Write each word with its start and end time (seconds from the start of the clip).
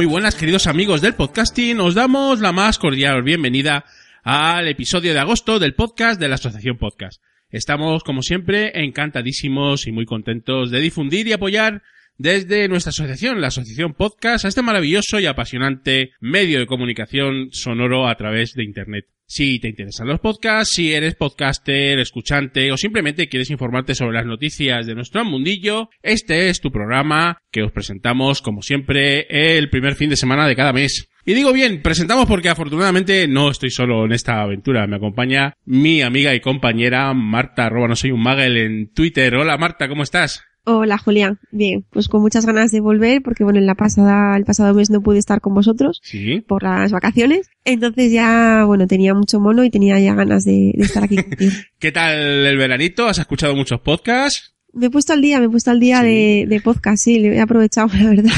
muy 0.00 0.06
buenas 0.06 0.34
queridos 0.34 0.66
amigos 0.66 1.02
del 1.02 1.14
podcasting. 1.14 1.78
Os 1.78 1.94
damos 1.94 2.40
la 2.40 2.52
más 2.52 2.78
cordial 2.78 3.22
bienvenida 3.22 3.84
al 4.22 4.66
episodio 4.66 5.12
de 5.12 5.18
agosto 5.18 5.58
del 5.58 5.74
podcast 5.74 6.18
de 6.18 6.26
la 6.26 6.36
Asociación 6.36 6.78
Podcast. 6.78 7.22
Estamos, 7.50 8.02
como 8.02 8.22
siempre, 8.22 8.82
encantadísimos 8.82 9.86
y 9.86 9.92
muy 9.92 10.06
contentos 10.06 10.70
de 10.70 10.80
difundir 10.80 11.26
y 11.26 11.34
apoyar 11.34 11.82
desde 12.20 12.68
nuestra 12.68 12.90
asociación, 12.90 13.40
la 13.40 13.46
Asociación 13.46 13.94
Podcast, 13.94 14.44
a 14.44 14.48
este 14.48 14.60
maravilloso 14.60 15.18
y 15.18 15.24
apasionante 15.24 16.10
medio 16.20 16.58
de 16.58 16.66
comunicación 16.66 17.48
sonoro 17.50 18.06
a 18.06 18.14
través 18.16 18.52
de 18.52 18.62
Internet. 18.62 19.06
Si 19.24 19.58
te 19.58 19.68
interesan 19.68 20.06
los 20.06 20.20
podcasts, 20.20 20.74
si 20.74 20.92
eres 20.92 21.14
podcaster, 21.14 21.98
escuchante 21.98 22.70
o 22.72 22.76
simplemente 22.76 23.30
quieres 23.30 23.48
informarte 23.48 23.94
sobre 23.94 24.18
las 24.18 24.26
noticias 24.26 24.86
de 24.86 24.94
nuestro 24.94 25.24
mundillo, 25.24 25.88
este 26.02 26.50
es 26.50 26.60
tu 26.60 26.70
programa 26.70 27.38
que 27.50 27.62
os 27.62 27.72
presentamos 27.72 28.42
como 28.42 28.60
siempre 28.60 29.26
el 29.30 29.70
primer 29.70 29.94
fin 29.94 30.10
de 30.10 30.16
semana 30.16 30.46
de 30.46 30.56
cada 30.56 30.74
mes. 30.74 31.08
Y 31.24 31.32
digo 31.32 31.54
bien, 31.54 31.80
presentamos 31.80 32.26
porque 32.26 32.50
afortunadamente 32.50 33.28
no 33.28 33.50
estoy 33.50 33.70
solo 33.70 34.04
en 34.04 34.12
esta 34.12 34.42
aventura. 34.42 34.86
Me 34.86 34.96
acompaña 34.96 35.54
mi 35.64 36.02
amiga 36.02 36.34
y 36.34 36.40
compañera 36.40 37.14
Marta, 37.14 37.64
arroba 37.64 37.88
no 37.88 37.96
soy 37.96 38.10
un 38.10 38.22
magel 38.22 38.58
en 38.58 38.92
Twitter. 38.92 39.36
Hola 39.36 39.56
Marta, 39.56 39.88
¿cómo 39.88 40.02
estás? 40.02 40.44
Hola 40.72 40.98
Julián, 40.98 41.38
bien, 41.50 41.84
pues 41.90 42.06
con 42.08 42.22
muchas 42.22 42.46
ganas 42.46 42.70
de 42.70 42.80
volver 42.80 43.22
porque 43.22 43.42
bueno, 43.42 43.58
en 43.58 43.66
la 43.66 43.74
pasada, 43.74 44.36
el 44.36 44.44
pasado 44.44 44.72
mes 44.72 44.88
no 44.88 45.00
pude 45.00 45.18
estar 45.18 45.40
con 45.40 45.52
vosotros 45.52 46.00
Sí. 46.04 46.42
por 46.46 46.62
las 46.62 46.92
vacaciones, 46.92 47.48
entonces 47.64 48.12
ya, 48.12 48.62
bueno, 48.66 48.86
tenía 48.86 49.12
mucho 49.14 49.40
mono 49.40 49.64
y 49.64 49.70
tenía 49.70 49.98
ya 49.98 50.14
ganas 50.14 50.44
de, 50.44 50.72
de 50.76 50.82
estar 50.84 51.02
aquí 51.02 51.16
contigo. 51.22 51.52
¿Qué 51.80 51.90
tal 51.90 52.14
el 52.46 52.56
veranito? 52.56 53.06
¿Has 53.08 53.18
escuchado 53.18 53.56
muchos 53.56 53.80
podcasts? 53.80 54.54
Me 54.72 54.86
he 54.86 54.90
puesto 54.90 55.12
al 55.12 55.20
día, 55.20 55.40
me 55.40 55.46
he 55.46 55.48
puesto 55.48 55.70
al 55.70 55.80
día 55.80 56.00
Sí. 56.00 56.06
de, 56.06 56.44
de 56.48 56.60
podcast, 56.60 56.98
sí, 57.02 57.18
le 57.18 57.34
he 57.36 57.40
aprovechado, 57.40 57.88
la 58.00 58.10
verdad. 58.10 58.32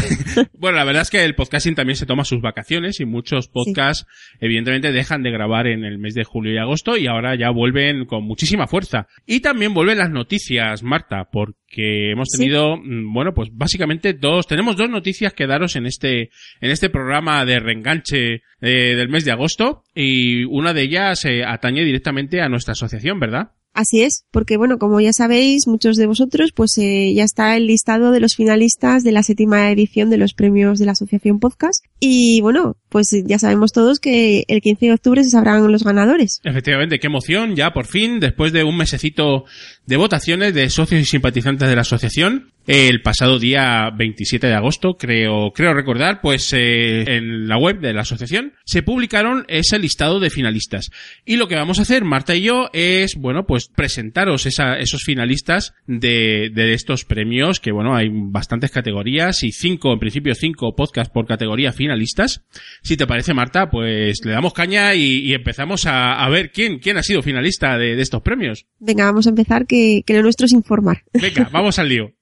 Bueno, 0.58 0.78
la 0.78 0.84
verdad 0.84 1.02
es 1.02 1.10
que 1.10 1.22
el 1.24 1.34
podcasting 1.34 1.74
también 1.74 1.96
se 1.96 2.06
toma 2.06 2.24
sus 2.24 2.40
vacaciones 2.40 3.00
y 3.00 3.04
muchos 3.04 3.48
podcasts 3.48 4.06
evidentemente 4.40 4.92
dejan 4.92 5.22
de 5.22 5.30
grabar 5.30 5.66
en 5.66 5.84
el 5.84 5.98
mes 5.98 6.14
de 6.14 6.24
julio 6.24 6.54
y 6.54 6.58
agosto 6.58 6.96
y 6.96 7.06
ahora 7.06 7.34
ya 7.36 7.50
vuelven 7.50 8.06
con 8.06 8.24
muchísima 8.24 8.66
fuerza. 8.66 9.08
Y 9.26 9.40
también 9.40 9.74
vuelven 9.74 9.98
las 9.98 10.10
noticias, 10.10 10.82
Marta, 10.82 11.28
porque 11.30 12.12
hemos 12.12 12.28
tenido, 12.28 12.76
mm, 12.76 13.12
bueno, 13.12 13.34
pues 13.34 13.50
básicamente 13.52 14.12
dos, 14.14 14.46
tenemos 14.46 14.76
dos 14.76 14.88
noticias 14.88 15.34
que 15.34 15.46
daros 15.46 15.76
en 15.76 15.86
este, 15.86 16.30
en 16.60 16.70
este 16.70 16.88
programa 16.90 17.44
de 17.44 17.60
reenganche 17.60 18.34
eh, 18.60 18.94
del 18.96 19.08
mes 19.08 19.24
de 19.24 19.32
agosto 19.32 19.82
y 19.94 20.44
una 20.44 20.72
de 20.72 20.82
ellas 20.82 21.24
eh, 21.24 21.44
atañe 21.44 21.84
directamente 21.84 22.40
a 22.40 22.48
nuestra 22.48 22.72
asociación, 22.72 23.20
¿verdad? 23.20 23.50
Así 23.74 24.02
es, 24.02 24.26
porque 24.30 24.58
bueno, 24.58 24.78
como 24.78 25.00
ya 25.00 25.12
sabéis, 25.12 25.66
muchos 25.66 25.96
de 25.96 26.06
vosotros, 26.06 26.52
pues 26.54 26.76
eh, 26.76 27.12
ya 27.14 27.24
está 27.24 27.56
el 27.56 27.66
listado 27.66 28.10
de 28.10 28.20
los 28.20 28.36
finalistas 28.36 29.02
de 29.02 29.12
la 29.12 29.22
séptima 29.22 29.70
edición 29.70 30.10
de 30.10 30.18
los 30.18 30.34
premios 30.34 30.78
de 30.78 30.86
la 30.86 30.92
Asociación 30.92 31.40
Podcast. 31.40 31.84
Y 31.98 32.42
bueno, 32.42 32.76
pues 32.90 33.10
ya 33.24 33.38
sabemos 33.38 33.72
todos 33.72 33.98
que 33.98 34.44
el 34.48 34.60
15 34.60 34.86
de 34.86 34.92
octubre 34.92 35.24
se 35.24 35.30
sabrán 35.30 35.72
los 35.72 35.84
ganadores. 35.84 36.40
Efectivamente, 36.44 36.98
qué 36.98 37.06
emoción, 37.06 37.56
ya 37.56 37.72
por 37.72 37.86
fin, 37.86 38.20
después 38.20 38.52
de 38.52 38.64
un 38.64 38.76
mesecito 38.76 39.44
de 39.86 39.96
votaciones 39.96 40.52
de 40.52 40.68
socios 40.68 41.00
y 41.00 41.04
simpatizantes 41.06 41.68
de 41.68 41.74
la 41.74 41.82
asociación, 41.82 42.52
el 42.66 43.02
pasado 43.02 43.38
día 43.38 43.90
27 43.96 44.46
de 44.46 44.54
agosto, 44.54 44.94
creo, 44.98 45.50
creo 45.52 45.74
recordar, 45.74 46.20
pues 46.20 46.52
eh, 46.52 47.16
en 47.16 47.48
la 47.48 47.58
web 47.58 47.80
de 47.80 47.92
la 47.92 48.02
asociación 48.02 48.52
se 48.64 48.82
publicaron 48.82 49.44
ese 49.48 49.78
listado 49.78 50.20
de 50.20 50.30
finalistas. 50.30 50.90
Y 51.24 51.36
lo 51.36 51.48
que 51.48 51.56
vamos 51.56 51.78
a 51.78 51.82
hacer, 51.82 52.04
Marta 52.04 52.34
y 52.36 52.42
yo, 52.42 52.68
es, 52.72 53.16
bueno, 53.16 53.46
pues 53.46 53.68
presentaros 53.68 54.46
esa- 54.46 54.78
esos 54.78 55.02
finalistas 55.02 55.74
de, 55.86 56.50
de 56.54 56.74
estos 56.74 57.04
premios, 57.04 57.58
que 57.60 57.72
bueno, 57.72 57.94
hay 57.96 58.08
bastantes 58.12 58.70
categorías 58.70 59.42
y 59.42 59.52
cinco, 59.52 59.92
en 59.92 59.98
principio 59.98 60.34
cinco 60.34 60.74
podcasts 60.76 61.12
por 61.12 61.26
categoría 61.26 61.72
finalistas. 61.72 62.44
Si 62.82 62.96
te 62.96 63.06
parece, 63.06 63.34
Marta, 63.34 63.70
pues 63.70 64.24
le 64.24 64.32
damos 64.32 64.52
caña 64.52 64.94
y, 64.94 65.18
y 65.28 65.34
empezamos 65.34 65.86
a, 65.86 66.24
a 66.24 66.28
ver 66.28 66.52
quién, 66.52 66.78
quién 66.78 66.96
ha 66.96 67.02
sido 67.02 67.22
finalista 67.22 67.76
de, 67.76 67.96
de 67.96 68.02
estos 68.02 68.22
premios. 68.22 68.66
Venga, 68.78 69.04
vamos 69.06 69.26
a 69.26 69.30
empezar, 69.30 69.66
que, 69.66 70.02
que 70.06 70.14
lo 70.14 70.22
nuestro 70.22 70.46
es 70.46 70.52
informar. 70.52 71.02
Venga, 71.12 71.48
vamos 71.52 71.78
al 71.78 71.88
lío. 71.88 72.12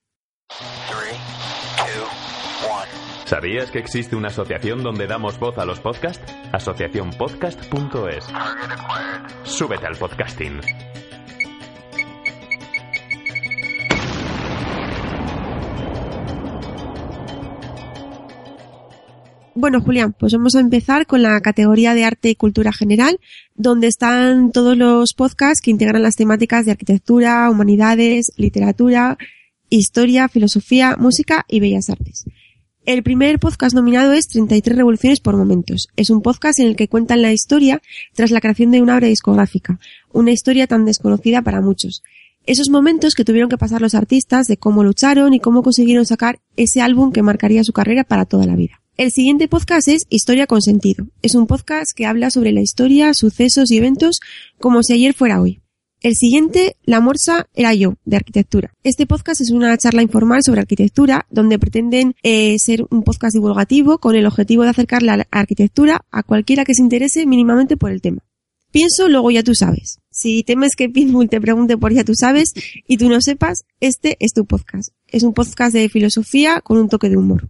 ¿Sabías 3.24 3.70
que 3.70 3.78
existe 3.78 4.16
una 4.16 4.28
asociación 4.28 4.82
donde 4.82 5.06
damos 5.06 5.38
voz 5.38 5.56
a 5.58 5.64
los 5.64 5.78
podcasts? 5.78 6.20
Asociacionpodcast.es. 6.52 8.26
Súbete 9.44 9.86
al 9.86 9.96
podcasting. 9.96 10.60
Bueno, 19.54 19.80
Julián, 19.80 20.12
pues 20.18 20.32
vamos 20.32 20.54
a 20.54 20.60
empezar 20.60 21.06
con 21.06 21.22
la 21.22 21.40
categoría 21.40 21.94
de 21.94 22.04
arte 22.04 22.30
y 22.30 22.34
cultura 22.34 22.72
general, 22.72 23.20
donde 23.54 23.86
están 23.86 24.52
todos 24.52 24.76
los 24.76 25.12
podcasts 25.12 25.60
que 25.60 25.70
integran 25.70 26.02
las 26.02 26.16
temáticas 26.16 26.64
de 26.64 26.72
arquitectura, 26.72 27.48
humanidades, 27.50 28.32
literatura, 28.36 29.18
historia, 29.70 30.28
filosofía, 30.28 30.96
música 30.98 31.46
y 31.48 31.60
bellas 31.60 31.88
artes. 31.88 32.24
El 32.86 33.02
primer 33.02 33.38
podcast 33.38 33.74
nominado 33.74 34.12
es 34.12 34.26
33 34.28 34.76
revoluciones 34.76 35.20
por 35.20 35.36
momentos. 35.36 35.88
Es 35.96 36.10
un 36.10 36.22
podcast 36.22 36.58
en 36.58 36.66
el 36.66 36.76
que 36.76 36.88
cuentan 36.88 37.22
la 37.22 37.32
historia 37.32 37.80
tras 38.14 38.30
la 38.30 38.40
creación 38.40 38.70
de 38.70 38.82
una 38.82 38.96
obra 38.96 39.06
discográfica, 39.06 39.78
una 40.12 40.32
historia 40.32 40.66
tan 40.66 40.84
desconocida 40.84 41.42
para 41.42 41.60
muchos. 41.60 42.02
Esos 42.46 42.70
momentos 42.70 43.14
que 43.14 43.24
tuvieron 43.24 43.50
que 43.50 43.58
pasar 43.58 43.80
los 43.80 43.94
artistas 43.94 44.46
de 44.46 44.56
cómo 44.56 44.82
lucharon 44.82 45.34
y 45.34 45.40
cómo 45.40 45.62
consiguieron 45.62 46.06
sacar 46.06 46.40
ese 46.56 46.80
álbum 46.80 47.12
que 47.12 47.22
marcaría 47.22 47.64
su 47.64 47.72
carrera 47.72 48.02
para 48.02 48.24
toda 48.24 48.46
la 48.46 48.56
vida. 48.56 48.80
El 48.96 49.12
siguiente 49.12 49.46
podcast 49.46 49.88
es 49.88 50.06
Historia 50.08 50.46
con 50.46 50.60
sentido. 50.60 51.06
Es 51.22 51.34
un 51.34 51.46
podcast 51.46 51.92
que 51.94 52.06
habla 52.06 52.30
sobre 52.30 52.52
la 52.52 52.60
historia, 52.60 53.14
sucesos 53.14 53.70
y 53.70 53.76
eventos 53.76 54.20
como 54.58 54.82
si 54.82 54.94
ayer 54.94 55.14
fuera 55.14 55.40
hoy. 55.40 55.60
El 56.02 56.16
siguiente, 56.16 56.78
La 56.82 57.00
Morsa, 57.00 57.46
era 57.54 57.74
yo, 57.74 57.96
de 58.06 58.16
arquitectura. 58.16 58.72
Este 58.82 59.06
podcast 59.06 59.42
es 59.42 59.50
una 59.50 59.76
charla 59.76 60.00
informal 60.00 60.40
sobre 60.42 60.62
arquitectura, 60.62 61.26
donde 61.30 61.58
pretenden 61.58 62.14
eh, 62.22 62.58
ser 62.58 62.86
un 62.88 63.02
podcast 63.02 63.34
divulgativo 63.34 63.98
con 63.98 64.16
el 64.16 64.24
objetivo 64.24 64.62
de 64.62 64.70
acercar 64.70 65.02
la 65.02 65.26
arquitectura 65.30 66.06
a 66.10 66.22
cualquiera 66.22 66.64
que 66.64 66.72
se 66.72 66.80
interese 66.80 67.26
mínimamente 67.26 67.76
por 67.76 67.90
el 67.90 68.00
tema. 68.00 68.22
Pienso, 68.70 69.10
luego 69.10 69.30
ya 69.30 69.42
tú 69.42 69.54
sabes. 69.54 69.98
Si 70.10 70.42
temes 70.42 70.74
que 70.74 70.88
Pitbull 70.88 71.28
te 71.28 71.38
pregunte 71.38 71.76
por 71.76 71.92
ya 71.92 72.02
tú 72.02 72.14
sabes 72.14 72.54
y 72.88 72.96
tú 72.96 73.10
no 73.10 73.20
sepas, 73.20 73.66
este 73.80 74.16
es 74.20 74.32
tu 74.32 74.46
podcast. 74.46 74.94
Es 75.06 75.22
un 75.22 75.34
podcast 75.34 75.74
de 75.74 75.90
filosofía 75.90 76.62
con 76.62 76.78
un 76.78 76.88
toque 76.88 77.10
de 77.10 77.18
humor. 77.18 77.48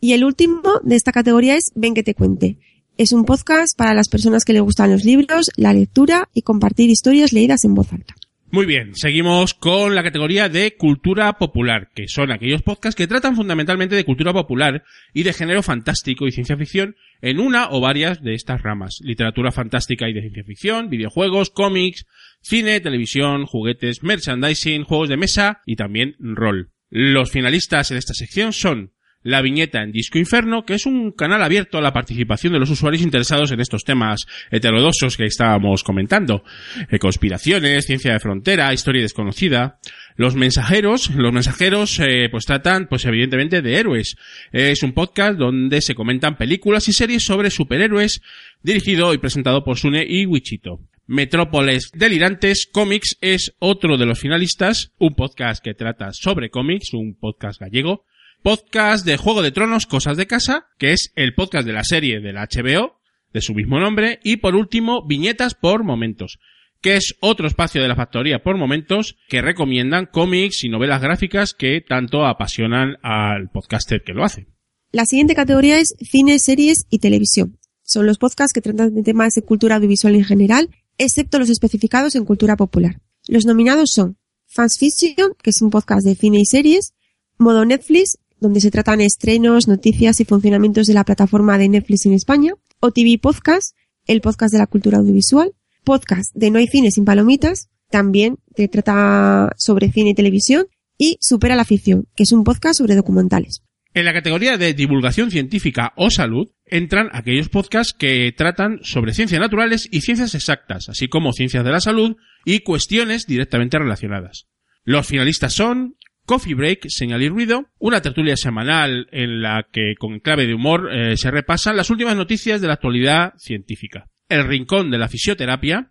Y 0.00 0.14
el 0.14 0.24
último 0.24 0.80
de 0.82 0.96
esta 0.96 1.12
categoría 1.12 1.54
es 1.54 1.70
Ven 1.76 1.94
que 1.94 2.02
te 2.02 2.16
cuente. 2.16 2.58
Es 2.98 3.12
un 3.12 3.24
podcast 3.24 3.76
para 3.76 3.94
las 3.94 4.08
personas 4.08 4.44
que 4.44 4.52
les 4.52 4.60
gustan 4.60 4.90
los 4.90 5.04
libros, 5.04 5.50
la 5.56 5.72
lectura 5.72 6.28
y 6.34 6.42
compartir 6.42 6.90
historias 6.90 7.32
leídas 7.32 7.64
en 7.64 7.74
voz 7.74 7.90
alta. 7.92 8.14
Muy 8.50 8.66
bien, 8.66 8.94
seguimos 8.94 9.54
con 9.54 9.94
la 9.94 10.02
categoría 10.02 10.50
de 10.50 10.76
cultura 10.76 11.38
popular, 11.38 11.88
que 11.94 12.06
son 12.06 12.30
aquellos 12.30 12.60
podcasts 12.60 12.94
que 12.94 13.06
tratan 13.06 13.34
fundamentalmente 13.34 13.96
de 13.96 14.04
cultura 14.04 14.34
popular 14.34 14.84
y 15.14 15.22
de 15.22 15.32
género 15.32 15.62
fantástico 15.62 16.26
y 16.26 16.32
ciencia 16.32 16.58
ficción 16.58 16.94
en 17.22 17.40
una 17.40 17.70
o 17.70 17.80
varias 17.80 18.22
de 18.22 18.34
estas 18.34 18.60
ramas. 18.60 18.98
Literatura 19.00 19.52
fantástica 19.52 20.06
y 20.06 20.12
de 20.12 20.20
ciencia 20.20 20.44
ficción, 20.44 20.90
videojuegos, 20.90 21.48
cómics, 21.48 22.04
cine, 22.42 22.78
televisión, 22.80 23.46
juguetes, 23.46 24.02
merchandising, 24.02 24.84
juegos 24.84 25.08
de 25.08 25.16
mesa 25.16 25.62
y 25.64 25.76
también 25.76 26.16
rol. 26.18 26.72
Los 26.90 27.30
finalistas 27.30 27.90
en 27.90 27.96
esta 27.96 28.12
sección 28.12 28.52
son 28.52 28.91
la 29.22 29.42
viñeta 29.42 29.82
en 29.82 29.92
Disco 29.92 30.18
Inferno, 30.18 30.64
que 30.64 30.74
es 30.74 30.86
un 30.86 31.12
canal 31.12 31.42
abierto 31.42 31.78
a 31.78 31.82
la 31.82 31.92
participación 31.92 32.52
de 32.52 32.58
los 32.58 32.70
usuarios 32.70 33.02
interesados 33.02 33.52
en 33.52 33.60
estos 33.60 33.84
temas 33.84 34.26
heterodoxos 34.50 35.16
que 35.16 35.24
estábamos 35.24 35.84
comentando. 35.84 36.44
Eh, 36.90 36.98
conspiraciones, 36.98 37.86
ciencia 37.86 38.12
de 38.12 38.20
frontera, 38.20 38.72
historia 38.72 39.02
desconocida. 39.02 39.78
Los 40.16 40.34
mensajeros, 40.34 41.10
los 41.10 41.32
mensajeros 41.32 41.98
eh, 42.00 42.28
pues 42.30 42.44
tratan 42.44 42.86
pues 42.88 43.04
evidentemente 43.04 43.62
de 43.62 43.76
héroes. 43.76 44.16
Es 44.52 44.82
un 44.82 44.92
podcast 44.92 45.38
donde 45.38 45.80
se 45.80 45.94
comentan 45.94 46.36
películas 46.36 46.88
y 46.88 46.92
series 46.92 47.24
sobre 47.24 47.50
superhéroes 47.50 48.22
dirigido 48.62 49.14
y 49.14 49.18
presentado 49.18 49.64
por 49.64 49.78
Sune 49.78 50.04
y 50.06 50.26
Wichito. 50.26 50.80
Metrópoles 51.06 51.90
Delirantes 51.94 52.66
Comics 52.70 53.18
es 53.20 53.54
otro 53.58 53.98
de 53.98 54.06
los 54.06 54.20
finalistas, 54.20 54.92
un 54.98 55.14
podcast 55.14 55.62
que 55.62 55.74
trata 55.74 56.12
sobre 56.12 56.48
cómics, 56.48 56.94
un 56.94 57.16
podcast 57.18 57.60
gallego, 57.60 58.04
podcast 58.42 59.06
de 59.06 59.16
Juego 59.16 59.40
de 59.42 59.52
Tronos, 59.52 59.86
Cosas 59.86 60.16
de 60.16 60.26
Casa, 60.26 60.66
que 60.76 60.92
es 60.92 61.12
el 61.14 61.34
podcast 61.34 61.64
de 61.64 61.72
la 61.72 61.84
serie 61.84 62.20
del 62.20 62.36
HBO, 62.36 62.98
de 63.32 63.40
su 63.40 63.54
mismo 63.54 63.78
nombre, 63.78 64.18
y 64.24 64.38
por 64.38 64.56
último, 64.56 65.06
Viñetas 65.06 65.54
por 65.54 65.84
Momentos, 65.84 66.38
que 66.80 66.96
es 66.96 67.14
otro 67.20 67.46
espacio 67.46 67.80
de 67.80 67.88
la 67.88 67.94
factoría 67.94 68.42
por 68.42 68.58
momentos 68.58 69.16
que 69.28 69.42
recomiendan 69.42 70.06
cómics 70.06 70.64
y 70.64 70.68
novelas 70.68 71.00
gráficas 71.00 71.54
que 71.54 71.80
tanto 71.80 72.26
apasionan 72.26 72.96
al 73.02 73.48
podcaster 73.50 74.02
que 74.02 74.12
lo 74.12 74.24
hace. 74.24 74.48
La 74.90 75.06
siguiente 75.06 75.36
categoría 75.36 75.78
es 75.78 75.94
cine, 76.00 76.38
series 76.40 76.86
y 76.90 76.98
televisión. 76.98 77.58
Son 77.82 78.06
los 78.06 78.18
podcasts 78.18 78.52
que 78.52 78.60
tratan 78.60 78.92
de 78.94 79.02
temas 79.04 79.34
de 79.34 79.42
cultura 79.42 79.76
audiovisual 79.76 80.16
en 80.16 80.24
general, 80.24 80.68
excepto 80.98 81.38
los 81.38 81.48
especificados 81.48 82.16
en 82.16 82.24
cultura 82.24 82.56
popular. 82.56 83.00
Los 83.28 83.46
nominados 83.46 83.92
son 83.92 84.18
Fans 84.46 84.78
Fiction, 84.78 85.34
que 85.40 85.50
es 85.50 85.62
un 85.62 85.70
podcast 85.70 86.04
de 86.04 86.16
cine 86.16 86.40
y 86.40 86.44
series, 86.44 86.94
Modo 87.38 87.64
Netflix, 87.64 88.18
donde 88.42 88.60
se 88.60 88.70
tratan 88.70 89.00
estrenos, 89.00 89.68
noticias 89.68 90.20
y 90.20 90.24
funcionamientos 90.24 90.86
de 90.86 90.94
la 90.94 91.04
plataforma 91.04 91.56
de 91.56 91.68
Netflix 91.68 92.04
en 92.06 92.12
España, 92.12 92.52
o 92.80 92.90
TV 92.90 93.16
Podcast, 93.18 93.76
el 94.06 94.20
podcast 94.20 94.52
de 94.52 94.58
la 94.58 94.66
cultura 94.66 94.98
audiovisual, 94.98 95.52
podcast 95.84 96.34
de 96.34 96.50
No 96.50 96.58
hay 96.58 96.66
cine 96.66 96.90
sin 96.90 97.04
palomitas, 97.04 97.70
también 97.88 98.38
te 98.54 98.68
trata 98.68 99.52
sobre 99.56 99.90
cine 99.90 100.10
y 100.10 100.14
televisión, 100.14 100.66
y 100.98 101.16
Supera 101.20 101.56
la 101.56 101.64
ficción, 101.64 102.08
que 102.14 102.24
es 102.24 102.32
un 102.32 102.44
podcast 102.44 102.78
sobre 102.78 102.96
documentales. 102.96 103.62
En 103.94 104.04
la 104.04 104.12
categoría 104.12 104.56
de 104.56 104.74
divulgación 104.74 105.30
científica 105.30 105.92
o 105.96 106.10
salud 106.10 106.48
entran 106.64 107.10
aquellos 107.12 107.48
podcasts 107.48 107.94
que 107.96 108.32
tratan 108.36 108.80
sobre 108.82 109.14
ciencias 109.14 109.40
naturales 109.40 109.88
y 109.90 110.00
ciencias 110.00 110.34
exactas, 110.34 110.88
así 110.88 111.08
como 111.08 111.32
ciencias 111.32 111.64
de 111.64 111.70
la 111.70 111.80
salud 111.80 112.16
y 112.44 112.60
cuestiones 112.60 113.26
directamente 113.26 113.78
relacionadas. 113.78 114.48
Los 114.84 115.06
finalistas 115.06 115.52
son 115.52 115.96
Coffee 116.26 116.54
Break, 116.54 116.86
Señal 116.88 117.22
y 117.22 117.28
Ruido, 117.28 117.66
una 117.78 118.00
tertulia 118.00 118.36
semanal 118.36 119.08
en 119.10 119.42
la 119.42 119.66
que 119.72 119.94
con 119.98 120.20
clave 120.20 120.46
de 120.46 120.54
humor 120.54 120.90
eh, 120.92 121.16
se 121.16 121.30
repasan 121.30 121.76
las 121.76 121.90
últimas 121.90 122.16
noticias 122.16 122.60
de 122.60 122.68
la 122.68 122.74
actualidad 122.74 123.34
científica. 123.36 124.08
El 124.28 124.46
Rincón 124.46 124.90
de 124.90 124.98
la 124.98 125.08
Fisioterapia, 125.08 125.90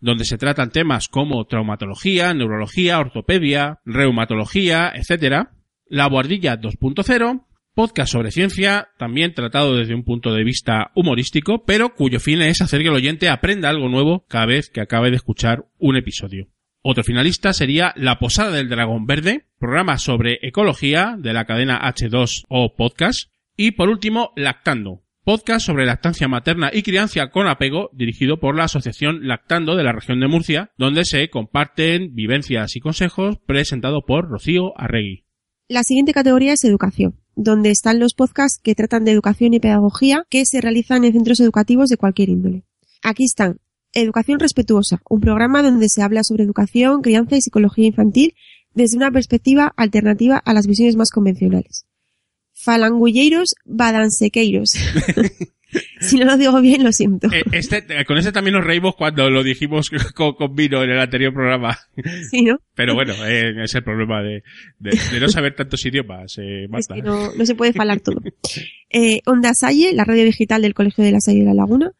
donde 0.00 0.24
se 0.24 0.38
tratan 0.38 0.70
temas 0.70 1.08
como 1.08 1.46
traumatología, 1.46 2.34
neurología, 2.34 2.98
ortopedia, 2.98 3.80
reumatología, 3.84 4.92
etc. 4.94 5.48
La 5.86 6.08
Guardilla 6.08 6.60
2.0, 6.60 7.44
podcast 7.74 8.12
sobre 8.12 8.32
ciencia, 8.32 8.88
también 8.98 9.34
tratado 9.34 9.76
desde 9.76 9.94
un 9.94 10.02
punto 10.02 10.34
de 10.34 10.42
vista 10.42 10.90
humorístico, 10.96 11.64
pero 11.64 11.94
cuyo 11.94 12.18
fin 12.18 12.42
es 12.42 12.60
hacer 12.60 12.82
que 12.82 12.88
el 12.88 12.94
oyente 12.94 13.28
aprenda 13.28 13.68
algo 13.68 13.88
nuevo 13.88 14.26
cada 14.28 14.46
vez 14.46 14.68
que 14.70 14.80
acabe 14.80 15.10
de 15.10 15.16
escuchar 15.16 15.66
un 15.78 15.96
episodio. 15.96 16.48
Otro 16.90 17.04
finalista 17.04 17.52
sería 17.52 17.92
La 17.96 18.18
Posada 18.18 18.50
del 18.50 18.70
Dragón 18.70 19.04
Verde, 19.04 19.44
programa 19.58 19.98
sobre 19.98 20.38
ecología 20.40 21.16
de 21.18 21.34
la 21.34 21.44
cadena 21.44 21.78
H2O 21.82 22.76
Podcast. 22.78 23.30
Y 23.58 23.72
por 23.72 23.90
último, 23.90 24.30
Lactando, 24.36 25.02
podcast 25.22 25.66
sobre 25.66 25.84
lactancia 25.84 26.28
materna 26.28 26.70
y 26.72 26.82
crianza 26.82 27.28
con 27.28 27.46
apego 27.46 27.90
dirigido 27.92 28.40
por 28.40 28.56
la 28.56 28.64
Asociación 28.64 29.28
Lactando 29.28 29.76
de 29.76 29.84
la 29.84 29.92
región 29.92 30.18
de 30.18 30.28
Murcia, 30.28 30.72
donde 30.78 31.04
se 31.04 31.28
comparten 31.28 32.14
vivencias 32.14 32.74
y 32.74 32.80
consejos 32.80 33.36
presentado 33.44 34.06
por 34.06 34.26
Rocío 34.26 34.72
Arregui. 34.80 35.26
La 35.68 35.82
siguiente 35.82 36.14
categoría 36.14 36.54
es 36.54 36.64
educación, 36.64 37.20
donde 37.36 37.68
están 37.68 38.00
los 38.00 38.14
podcasts 38.14 38.62
que 38.64 38.74
tratan 38.74 39.04
de 39.04 39.12
educación 39.12 39.52
y 39.52 39.60
pedagogía 39.60 40.24
que 40.30 40.46
se 40.46 40.62
realizan 40.62 41.04
en 41.04 41.12
centros 41.12 41.40
educativos 41.40 41.90
de 41.90 41.98
cualquier 41.98 42.30
índole. 42.30 42.64
Aquí 43.02 43.24
están 43.24 43.58
Educación 43.98 44.38
Respetuosa, 44.40 45.00
un 45.08 45.20
programa 45.20 45.62
donde 45.62 45.88
se 45.88 46.02
habla 46.02 46.24
sobre 46.24 46.44
educación, 46.44 47.02
crianza 47.02 47.36
y 47.36 47.40
psicología 47.40 47.86
infantil 47.86 48.34
desde 48.74 48.96
una 48.96 49.10
perspectiva 49.10 49.72
alternativa 49.76 50.38
a 50.38 50.54
las 50.54 50.66
visiones 50.66 50.96
más 50.96 51.10
convencionales 51.10 51.88
falangulleiros 52.58 53.54
badansequeiros. 53.64 54.70
si 56.00 56.16
no 56.16 56.24
lo 56.24 56.36
digo 56.36 56.60
bien, 56.60 56.82
lo 56.84 56.92
siento. 56.92 57.28
Eh, 57.32 57.42
este, 57.52 57.84
eh, 57.88 58.04
con 58.04 58.18
este 58.18 58.32
también 58.32 58.54
nos 58.54 58.64
reímos 58.64 58.94
cuando 58.96 59.30
lo 59.30 59.42
dijimos 59.42 59.90
con, 60.14 60.54
vino 60.54 60.82
en 60.82 60.90
el 60.90 60.98
anterior 60.98 61.32
programa. 61.32 61.78
Sí, 62.30 62.42
¿no? 62.42 62.58
Pero 62.74 62.94
bueno, 62.94 63.14
eh, 63.26 63.64
es 63.64 63.74
el 63.74 63.82
problema 63.82 64.22
de, 64.22 64.42
no 65.20 65.28
saber 65.28 65.54
tantos 65.54 65.84
idiomas. 65.86 66.36
es 66.38 66.88
que 66.88 67.02
no, 67.02 67.30
se 67.44 67.54
puede 67.54 67.72
falar 67.72 68.00
todo. 68.00 68.20
Onda 69.26 69.54
Salle, 69.54 69.92
la 69.92 70.04
radio 70.04 70.24
digital 70.24 70.62
del 70.62 70.74
Colegio 70.74 71.04
de 71.04 71.12
la 71.12 71.20
Salle 71.20 71.40
de 71.40 71.46
la 71.46 71.54
Laguna. 71.54 71.92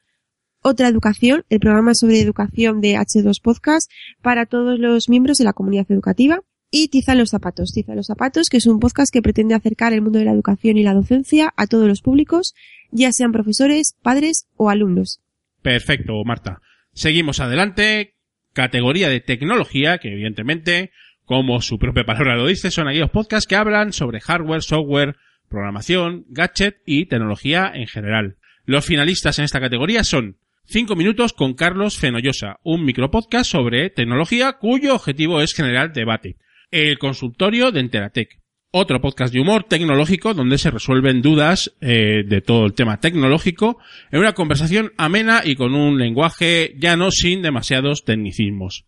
Otra 0.70 0.88
Educación, 0.88 1.46
el 1.48 1.60
programa 1.60 1.94
sobre 1.94 2.20
educación 2.20 2.82
de 2.82 2.96
H2 2.96 3.40
Podcast 3.40 3.90
para 4.20 4.44
todos 4.44 4.78
los 4.78 5.08
miembros 5.08 5.38
de 5.38 5.44
la 5.44 5.54
comunidad 5.54 5.86
educativa 5.88 6.42
y 6.70 6.88
Tiza 6.88 7.14
los 7.14 7.30
zapatos. 7.30 7.72
Tiza 7.72 7.94
los 7.94 8.08
zapatos, 8.08 8.50
que 8.50 8.58
es 8.58 8.66
un 8.66 8.78
podcast 8.78 9.10
que 9.10 9.22
pretende 9.22 9.54
acercar 9.54 9.94
el 9.94 10.02
mundo 10.02 10.18
de 10.18 10.26
la 10.26 10.32
educación 10.32 10.76
y 10.76 10.82
la 10.82 10.92
docencia 10.92 11.54
a 11.56 11.68
todos 11.68 11.88
los 11.88 12.02
públicos, 12.02 12.54
ya 12.90 13.12
sean 13.12 13.32
profesores, 13.32 13.96
padres 14.02 14.46
o 14.58 14.68
alumnos. 14.68 15.22
Perfecto, 15.62 16.22
Marta. 16.26 16.60
Seguimos 16.92 17.40
adelante. 17.40 18.16
Categoría 18.52 19.08
de 19.08 19.20
tecnología, 19.20 19.96
que 19.96 20.12
evidentemente, 20.12 20.90
como 21.24 21.62
su 21.62 21.78
propia 21.78 22.04
palabra 22.04 22.36
lo 22.36 22.46
dice, 22.46 22.70
son 22.70 22.88
aquellos 22.88 23.08
podcasts 23.10 23.46
que 23.46 23.56
hablan 23.56 23.94
sobre 23.94 24.20
hardware, 24.20 24.62
software, 24.62 25.16
programación, 25.48 26.26
gadget 26.28 26.82
y 26.84 27.06
tecnología 27.06 27.72
en 27.74 27.86
general. 27.86 28.36
Los 28.66 28.84
finalistas 28.84 29.38
en 29.38 29.46
esta 29.46 29.60
categoría 29.60 30.04
son 30.04 30.36
5 30.70 30.96
minutos 30.96 31.32
con 31.32 31.54
Carlos 31.54 31.96
Fenollosa, 31.96 32.60
un 32.62 32.84
micropodcast 32.84 33.52
sobre 33.52 33.88
tecnología 33.88 34.58
cuyo 34.60 34.94
objetivo 34.94 35.40
es 35.40 35.54
generar 35.54 35.94
debate. 35.94 36.36
El 36.70 36.98
consultorio 36.98 37.72
de 37.72 37.80
Enteratec. 37.80 38.42
Otro 38.70 39.00
podcast 39.00 39.32
de 39.32 39.40
humor 39.40 39.64
tecnológico 39.64 40.34
donde 40.34 40.58
se 40.58 40.70
resuelven 40.70 41.22
dudas 41.22 41.74
eh, 41.80 42.22
de 42.26 42.42
todo 42.42 42.66
el 42.66 42.74
tema 42.74 43.00
tecnológico 43.00 43.78
en 44.12 44.20
una 44.20 44.34
conversación 44.34 44.92
amena 44.98 45.40
y 45.42 45.54
con 45.56 45.74
un 45.74 45.96
lenguaje 45.96 46.74
llano 46.76 47.10
sin 47.10 47.40
demasiados 47.40 48.04
tecnicismos. 48.04 48.84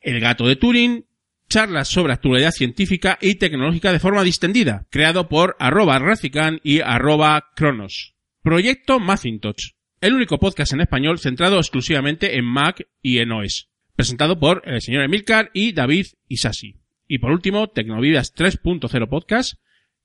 El 0.00 0.20
gato 0.20 0.46
de 0.46 0.56
Turing, 0.56 1.06
charlas 1.48 1.88
sobre 1.88 2.12
actualidad 2.12 2.50
científica 2.50 3.16
y 3.22 3.36
tecnológica 3.36 3.92
de 3.92 3.98
forma 3.98 4.24
distendida, 4.24 4.86
creado 4.90 5.26
por 5.30 5.56
arroba 5.58 5.98
Racican 5.98 6.60
y 6.62 6.80
arroba 6.80 7.46
Cronos. 7.56 8.14
Proyecto 8.42 9.00
Macintosh, 9.00 9.77
el 10.00 10.14
único 10.14 10.38
podcast 10.38 10.72
en 10.72 10.80
español 10.80 11.18
centrado 11.18 11.58
exclusivamente 11.58 12.38
en 12.38 12.44
Mac 12.44 12.86
y 13.02 13.18
en 13.18 13.32
OS, 13.32 13.68
presentado 13.96 14.38
por 14.38 14.62
el 14.64 14.80
señor 14.80 15.02
Emilcar 15.02 15.50
y 15.52 15.72
David 15.72 16.06
Isasi. 16.28 16.76
Y 17.08 17.18
por 17.18 17.32
último, 17.32 17.68
Tecnovidas 17.68 18.34
3.0 18.34 19.08
Podcast, 19.08 19.54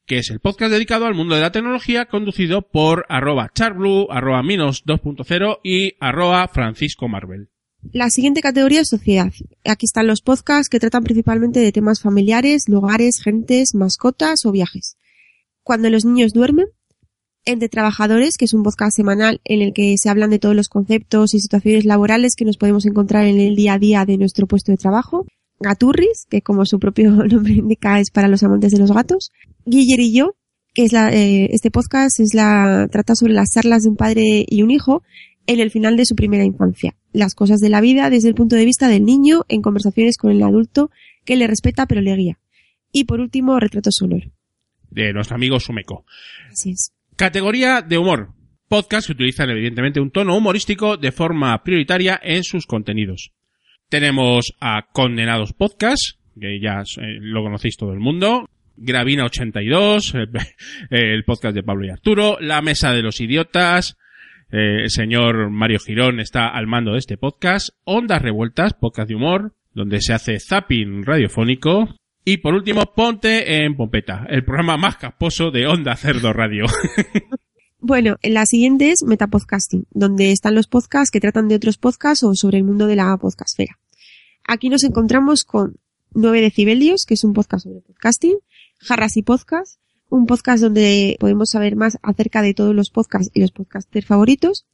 que 0.05 0.17
es 0.17 0.29
el 0.29 0.39
podcast 0.39 0.71
dedicado 0.71 1.05
al 1.05 1.13
mundo 1.13 1.35
de 1.35 1.41
la 1.41 1.51
tecnología 1.51 2.05
conducido 2.05 2.63
por 2.69 3.05
arroba 3.07 3.51
charblue, 3.53 4.07
arroba 4.09 4.41
minos 4.41 4.83
2.0 4.85 5.59
y 5.63 5.95
arroba 5.99 6.47
francisco 6.47 7.07
marvel. 7.07 7.49
La 7.91 8.09
siguiente 8.09 8.41
categoría 8.41 8.81
es 8.81 8.89
sociedad. 8.89 9.31
Aquí 9.65 9.85
están 9.85 10.07
los 10.07 10.21
podcasts 10.21 10.69
que 10.69 10.79
tratan 10.79 11.03
principalmente 11.03 11.59
de 11.59 11.71
temas 11.71 12.01
familiares, 12.01 12.69
lugares, 12.69 13.21
gentes, 13.21 13.75
mascotas 13.75 14.45
o 14.45 14.51
viajes. 14.51 14.97
Cuando 15.63 15.89
los 15.89 16.05
niños 16.05 16.33
duermen, 16.33 16.67
Entre 17.45 17.67
Trabajadores, 17.67 18.37
que 18.37 18.45
es 18.45 18.53
un 18.53 18.63
podcast 18.63 18.95
semanal 18.95 19.41
en 19.43 19.61
el 19.61 19.73
que 19.73 19.97
se 19.97 20.09
hablan 20.09 20.29
de 20.29 20.39
todos 20.39 20.55
los 20.55 20.69
conceptos 20.69 21.33
y 21.33 21.39
situaciones 21.39 21.83
laborales 21.83 22.35
que 22.35 22.45
nos 22.45 22.57
podemos 22.57 22.85
encontrar 22.85 23.25
en 23.25 23.39
el 23.39 23.55
día 23.55 23.73
a 23.73 23.79
día 23.79 24.05
de 24.05 24.17
nuestro 24.17 24.47
puesto 24.47 24.71
de 24.71 24.77
trabajo. 24.77 25.25
Gaturris, 25.59 26.25
que 26.29 26.41
como 26.41 26.65
su 26.65 26.79
propio 26.79 27.11
nombre 27.27 27.53
indica 27.53 27.99
es 27.99 28.11
para 28.11 28.29
los 28.29 28.43
amantes 28.43 28.71
de 28.71 28.79
los 28.79 28.93
gatos. 28.93 29.31
Guiller 29.65 29.99
y 29.99 30.13
yo, 30.13 30.35
que 30.73 30.83
es 30.83 30.93
la, 30.93 31.11
eh, 31.11 31.49
este 31.51 31.69
podcast 31.69 32.19
es 32.21 32.33
la, 32.33 32.87
trata 32.89 33.13
sobre 33.13 33.33
las 33.33 33.51
charlas 33.51 33.83
de 33.83 33.89
un 33.89 33.97
padre 33.97 34.45
y 34.47 34.61
un 34.63 34.71
hijo 34.71 35.03
en 35.45 35.59
el 35.59 35.69
final 35.69 35.97
de 35.97 36.05
su 36.05 36.15
primera 36.15 36.45
infancia. 36.45 36.95
Las 37.11 37.35
cosas 37.35 37.59
de 37.59 37.67
la 37.67 37.81
vida 37.81 38.09
desde 38.09 38.29
el 38.29 38.35
punto 38.35 38.55
de 38.55 38.63
vista 38.63 38.87
del 38.87 39.03
niño 39.03 39.41
en 39.49 39.61
conversaciones 39.61 40.17
con 40.17 40.31
el 40.31 40.41
adulto 40.43 40.91
que 41.25 41.35
le 41.35 41.47
respeta 41.47 41.87
pero 41.87 41.99
le 41.99 42.15
guía. 42.15 42.39
Y 42.93 43.03
por 43.03 43.19
último, 43.19 43.59
retrato 43.59 43.91
sonoro. 43.91 44.31
De 44.89 45.11
nuestro 45.11 45.35
amigo 45.35 45.59
Sumeco. 45.59 46.05
Así 46.49 46.71
es. 46.71 46.93
Categoría 47.15 47.81
de 47.81 47.97
humor. 47.97 48.29
Podcast 48.67 49.05
que 49.05 49.13
utilizan 49.13 49.49
evidentemente 49.51 49.99
un 49.99 50.09
tono 50.09 50.35
humorístico 50.35 50.97
de 50.97 51.11
forma 51.11 51.63
prioritaria 51.63 52.19
en 52.23 52.43
sus 52.43 52.65
contenidos. 52.65 53.31
Tenemos 53.87 54.55
a 54.59 54.87
Condenados 54.91 55.53
Podcast, 55.53 56.17
que 56.39 56.59
ya 56.59 56.81
eh, 56.81 57.19
lo 57.19 57.43
conocéis 57.43 57.77
todo 57.77 57.93
el 57.93 57.99
mundo. 57.99 58.49
Gravina 58.75 59.25
82, 59.25 60.15
el, 60.15 60.29
el 60.89 61.23
podcast 61.23 61.53
de 61.53 61.61
Pablo 61.61 61.85
y 61.85 61.89
Arturo. 61.91 62.37
La 62.39 62.63
Mesa 62.63 62.91
de 62.91 63.03
los 63.03 63.21
Idiotas. 63.21 63.95
Eh, 64.51 64.83
el 64.83 64.89
señor 64.89 65.51
Mario 65.51 65.79
Girón 65.79 66.19
está 66.19 66.47
al 66.47 66.65
mando 66.65 66.93
de 66.93 66.99
este 66.99 67.17
podcast. 67.17 67.69
Ondas 67.83 68.23
Revueltas, 68.23 68.73
podcast 68.73 69.09
de 69.09 69.15
humor, 69.15 69.53
donde 69.73 70.01
se 70.01 70.13
hace 70.13 70.39
zapping 70.39 71.03
radiofónico. 71.03 71.95
Y 72.25 72.37
por 72.37 72.53
último, 72.53 72.93
Ponte 72.95 73.63
en 73.63 73.75
Pompeta, 73.75 74.25
el 74.29 74.45
programa 74.45 74.77
más 74.77 74.95
casposo 74.97 75.51
de 75.51 75.67
Onda 75.67 75.95
Cerdo 75.95 76.33
Radio. 76.33 76.65
Bueno, 77.85 78.15
en 78.21 78.33
la 78.33 78.45
siguiente 78.45 78.91
es 78.91 79.03
Metapodcasting, 79.03 79.87
donde 79.91 80.31
están 80.31 80.55
los 80.55 80.67
podcasts 80.67 81.11
que 81.11 81.19
tratan 81.19 81.49
de 81.49 81.55
otros 81.55 81.77
podcasts 81.77 82.23
o 82.23 82.33
sobre 82.33 82.57
el 82.57 82.63
mundo 82.63 82.87
de 82.87 82.95
la 82.95 83.17
podcastfera. 83.17 83.77
Aquí 84.47 84.69
nos 84.69 84.85
encontramos 84.85 85.43
con 85.43 85.75
9 86.13 86.39
decibelios, 86.39 87.05
que 87.05 87.15
es 87.15 87.25
un 87.25 87.33
podcast 87.33 87.65
sobre 87.65 87.81
podcasting, 87.81 88.37
Jarras 88.79 89.17
y 89.17 89.21
Podcast, 89.21 89.81
un 90.07 90.27
podcast 90.27 90.63
donde 90.63 91.17
podemos 91.19 91.49
saber 91.49 91.75
más 91.75 91.97
acerca 92.03 92.41
de 92.41 92.53
todos 92.53 92.73
los 92.73 92.89
podcasts 92.89 93.31
y 93.33 93.41
los 93.41 93.51
podcasters 93.51 94.05
favoritos. 94.05 94.65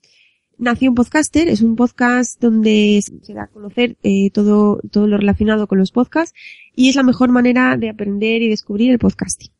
Nación 0.60 0.94
Podcaster 0.94 1.48
es 1.48 1.62
un 1.62 1.78
podcast 1.78 2.42
donde 2.42 3.02
se 3.24 3.34
da 3.34 3.44
a 3.44 3.48
conocer 3.48 3.96
eh, 4.04 4.30
todo, 4.30 4.82
todo 4.92 5.08
lo 5.08 5.18
relacionado 5.18 5.68
con 5.68 5.78
los 5.78 5.92
podcasts 5.94 6.38
y 6.76 6.90
es 6.90 6.98
la 6.98 7.04
mejor 7.04 7.30
manera 7.32 7.78
de 7.78 7.90
aprender 7.90 8.42
y 8.42 8.50
descubrir 8.50 8.92
el 8.92 9.00
podcasting. 9.00 9.52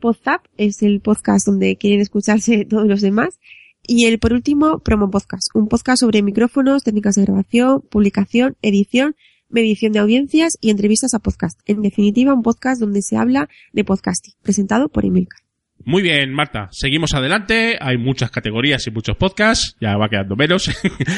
Podzap 0.00 0.46
es 0.56 0.82
el 0.82 1.00
podcast 1.00 1.46
donde 1.46 1.76
quieren 1.76 2.00
escucharse 2.00 2.64
todos 2.68 2.88
los 2.88 3.00
demás. 3.02 3.38
Y 3.86 4.06
el, 4.06 4.18
por 4.18 4.32
último, 4.32 4.80
Promo 4.80 5.12
Podcast, 5.12 5.46
un 5.54 5.68
podcast 5.68 6.00
sobre 6.00 6.24
micrófonos, 6.24 6.82
técnicas 6.82 7.14
de 7.14 7.22
grabación, 7.22 7.80
publicación, 7.82 8.56
edición, 8.60 9.14
medición 9.48 9.92
de 9.92 10.00
audiencias 10.00 10.58
y 10.60 10.70
entrevistas 10.70 11.14
a 11.14 11.20
podcast. 11.20 11.60
En 11.66 11.82
definitiva, 11.82 12.34
un 12.34 12.42
podcast 12.42 12.80
donde 12.80 13.02
se 13.02 13.16
habla 13.16 13.48
de 13.72 13.84
podcasting, 13.84 14.34
presentado 14.42 14.88
por 14.88 15.04
Emilcar. 15.04 15.47
Muy 15.88 16.02
bien, 16.02 16.34
Marta. 16.34 16.68
Seguimos 16.70 17.14
adelante. 17.14 17.78
Hay 17.80 17.96
muchas 17.96 18.30
categorías 18.30 18.86
y 18.86 18.90
muchos 18.90 19.16
podcasts. 19.16 19.74
Ya 19.80 19.96
va 19.96 20.10
quedando 20.10 20.36
menos. 20.36 20.70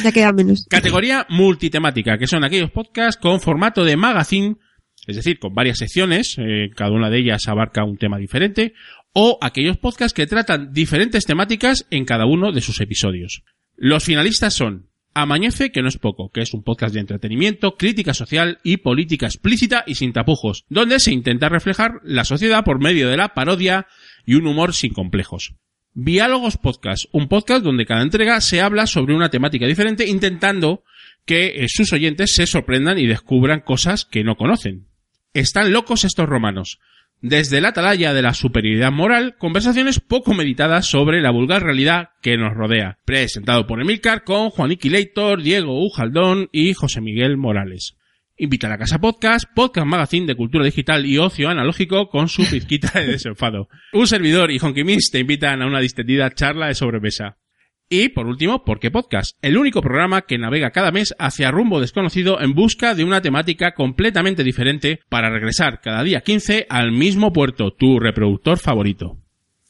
Ya 0.04 0.12
quedan 0.12 0.36
menos. 0.36 0.64
Categoría 0.70 1.26
multitemática, 1.28 2.16
que 2.16 2.28
son 2.28 2.44
aquellos 2.44 2.70
podcasts 2.70 3.20
con 3.20 3.40
formato 3.40 3.82
de 3.82 3.96
magazine 3.96 4.58
es 5.06 5.16
decir, 5.16 5.38
con 5.40 5.54
varias 5.54 5.78
secciones, 5.78 6.36
eh, 6.38 6.68
cada 6.76 6.92
una 6.92 7.10
de 7.10 7.18
ellas 7.18 7.48
abarca 7.48 7.84
un 7.84 7.96
tema 7.96 8.18
diferente, 8.18 8.74
o 9.12 9.38
aquellos 9.40 9.78
podcasts 9.78 10.14
que 10.14 10.26
tratan 10.26 10.72
diferentes 10.72 11.24
temáticas 11.24 11.86
en 11.90 12.04
cada 12.04 12.26
uno 12.26 12.52
de 12.52 12.60
sus 12.60 12.80
episodios. 12.80 13.42
Los 13.76 14.04
finalistas 14.04 14.54
son 14.54 14.89
Amañece, 15.12 15.72
que 15.72 15.82
no 15.82 15.88
es 15.88 15.98
poco, 15.98 16.30
que 16.30 16.40
es 16.40 16.54
un 16.54 16.62
podcast 16.62 16.94
de 16.94 17.00
entretenimiento, 17.00 17.76
crítica 17.76 18.14
social 18.14 18.60
y 18.62 18.76
política 18.76 19.26
explícita 19.26 19.82
y 19.86 19.96
sin 19.96 20.12
tapujos, 20.12 20.64
donde 20.68 21.00
se 21.00 21.12
intenta 21.12 21.48
reflejar 21.48 22.00
la 22.04 22.24
sociedad 22.24 22.64
por 22.64 22.80
medio 22.80 23.08
de 23.08 23.16
la 23.16 23.34
parodia 23.34 23.86
y 24.24 24.34
un 24.34 24.46
humor 24.46 24.72
sin 24.72 24.92
complejos. 24.92 25.54
Diálogos 25.94 26.56
Podcast, 26.56 27.06
un 27.10 27.26
podcast 27.26 27.64
donde 27.64 27.86
cada 27.86 28.02
entrega 28.02 28.40
se 28.40 28.60
habla 28.60 28.86
sobre 28.86 29.14
una 29.14 29.30
temática 29.30 29.66
diferente 29.66 30.06
intentando 30.06 30.84
que 31.24 31.64
eh, 31.64 31.66
sus 31.68 31.92
oyentes 31.92 32.32
se 32.32 32.46
sorprendan 32.46 32.98
y 32.98 33.06
descubran 33.06 33.60
cosas 33.60 34.04
que 34.04 34.22
no 34.22 34.36
conocen. 34.36 34.86
Están 35.34 35.72
locos 35.72 36.04
estos 36.04 36.28
romanos. 36.28 36.78
Desde 37.22 37.60
la 37.60 37.68
atalaya 37.68 38.14
de 38.14 38.22
la 38.22 38.32
superioridad 38.32 38.90
moral, 38.90 39.36
conversaciones 39.36 40.00
poco 40.00 40.32
meditadas 40.32 40.86
sobre 40.86 41.20
la 41.20 41.30
vulgar 41.30 41.62
realidad 41.62 42.10
que 42.22 42.38
nos 42.38 42.54
rodea. 42.54 42.98
Presentado 43.04 43.66
por 43.66 43.78
Emilcar 43.78 44.24
con 44.24 44.48
Juan 44.48 44.74
Leitor, 44.82 45.42
Diego 45.42 45.84
Ujaldón 45.84 46.48
y 46.50 46.72
José 46.72 47.02
Miguel 47.02 47.36
Morales. 47.36 47.98
Invita 48.38 48.68
a 48.68 48.70
la 48.70 48.78
Casa 48.78 49.02
Podcast, 49.02 49.44
podcast 49.54 49.86
magazine 49.86 50.26
de 50.26 50.34
cultura 50.34 50.64
digital 50.64 51.04
y 51.04 51.18
ocio 51.18 51.50
analógico 51.50 52.08
con 52.08 52.30
su 52.30 52.48
pizquita 52.48 52.98
de 52.98 53.06
desenfado. 53.12 53.68
Un 53.92 54.06
servidor 54.06 54.50
y 54.50 54.58
Honky 54.58 54.82
te 55.12 55.18
invitan 55.18 55.60
a 55.60 55.66
una 55.66 55.80
distendida 55.80 56.30
charla 56.30 56.68
de 56.68 56.74
sobremesa. 56.74 57.36
Y 57.92 58.10
por 58.10 58.28
último, 58.28 58.64
¿por 58.64 58.78
qué 58.78 58.92
podcast? 58.92 59.36
El 59.42 59.58
único 59.58 59.82
programa 59.82 60.22
que 60.22 60.38
navega 60.38 60.70
cada 60.70 60.92
mes 60.92 61.12
hacia 61.18 61.50
rumbo 61.50 61.80
desconocido 61.80 62.40
en 62.40 62.54
busca 62.54 62.94
de 62.94 63.02
una 63.02 63.20
temática 63.20 63.74
completamente 63.74 64.44
diferente 64.44 65.00
para 65.08 65.28
regresar 65.28 65.80
cada 65.80 66.04
día 66.04 66.20
15 66.20 66.66
al 66.68 66.92
mismo 66.92 67.32
puerto, 67.32 67.72
tu 67.72 67.98
reproductor 67.98 68.60
favorito. 68.60 69.18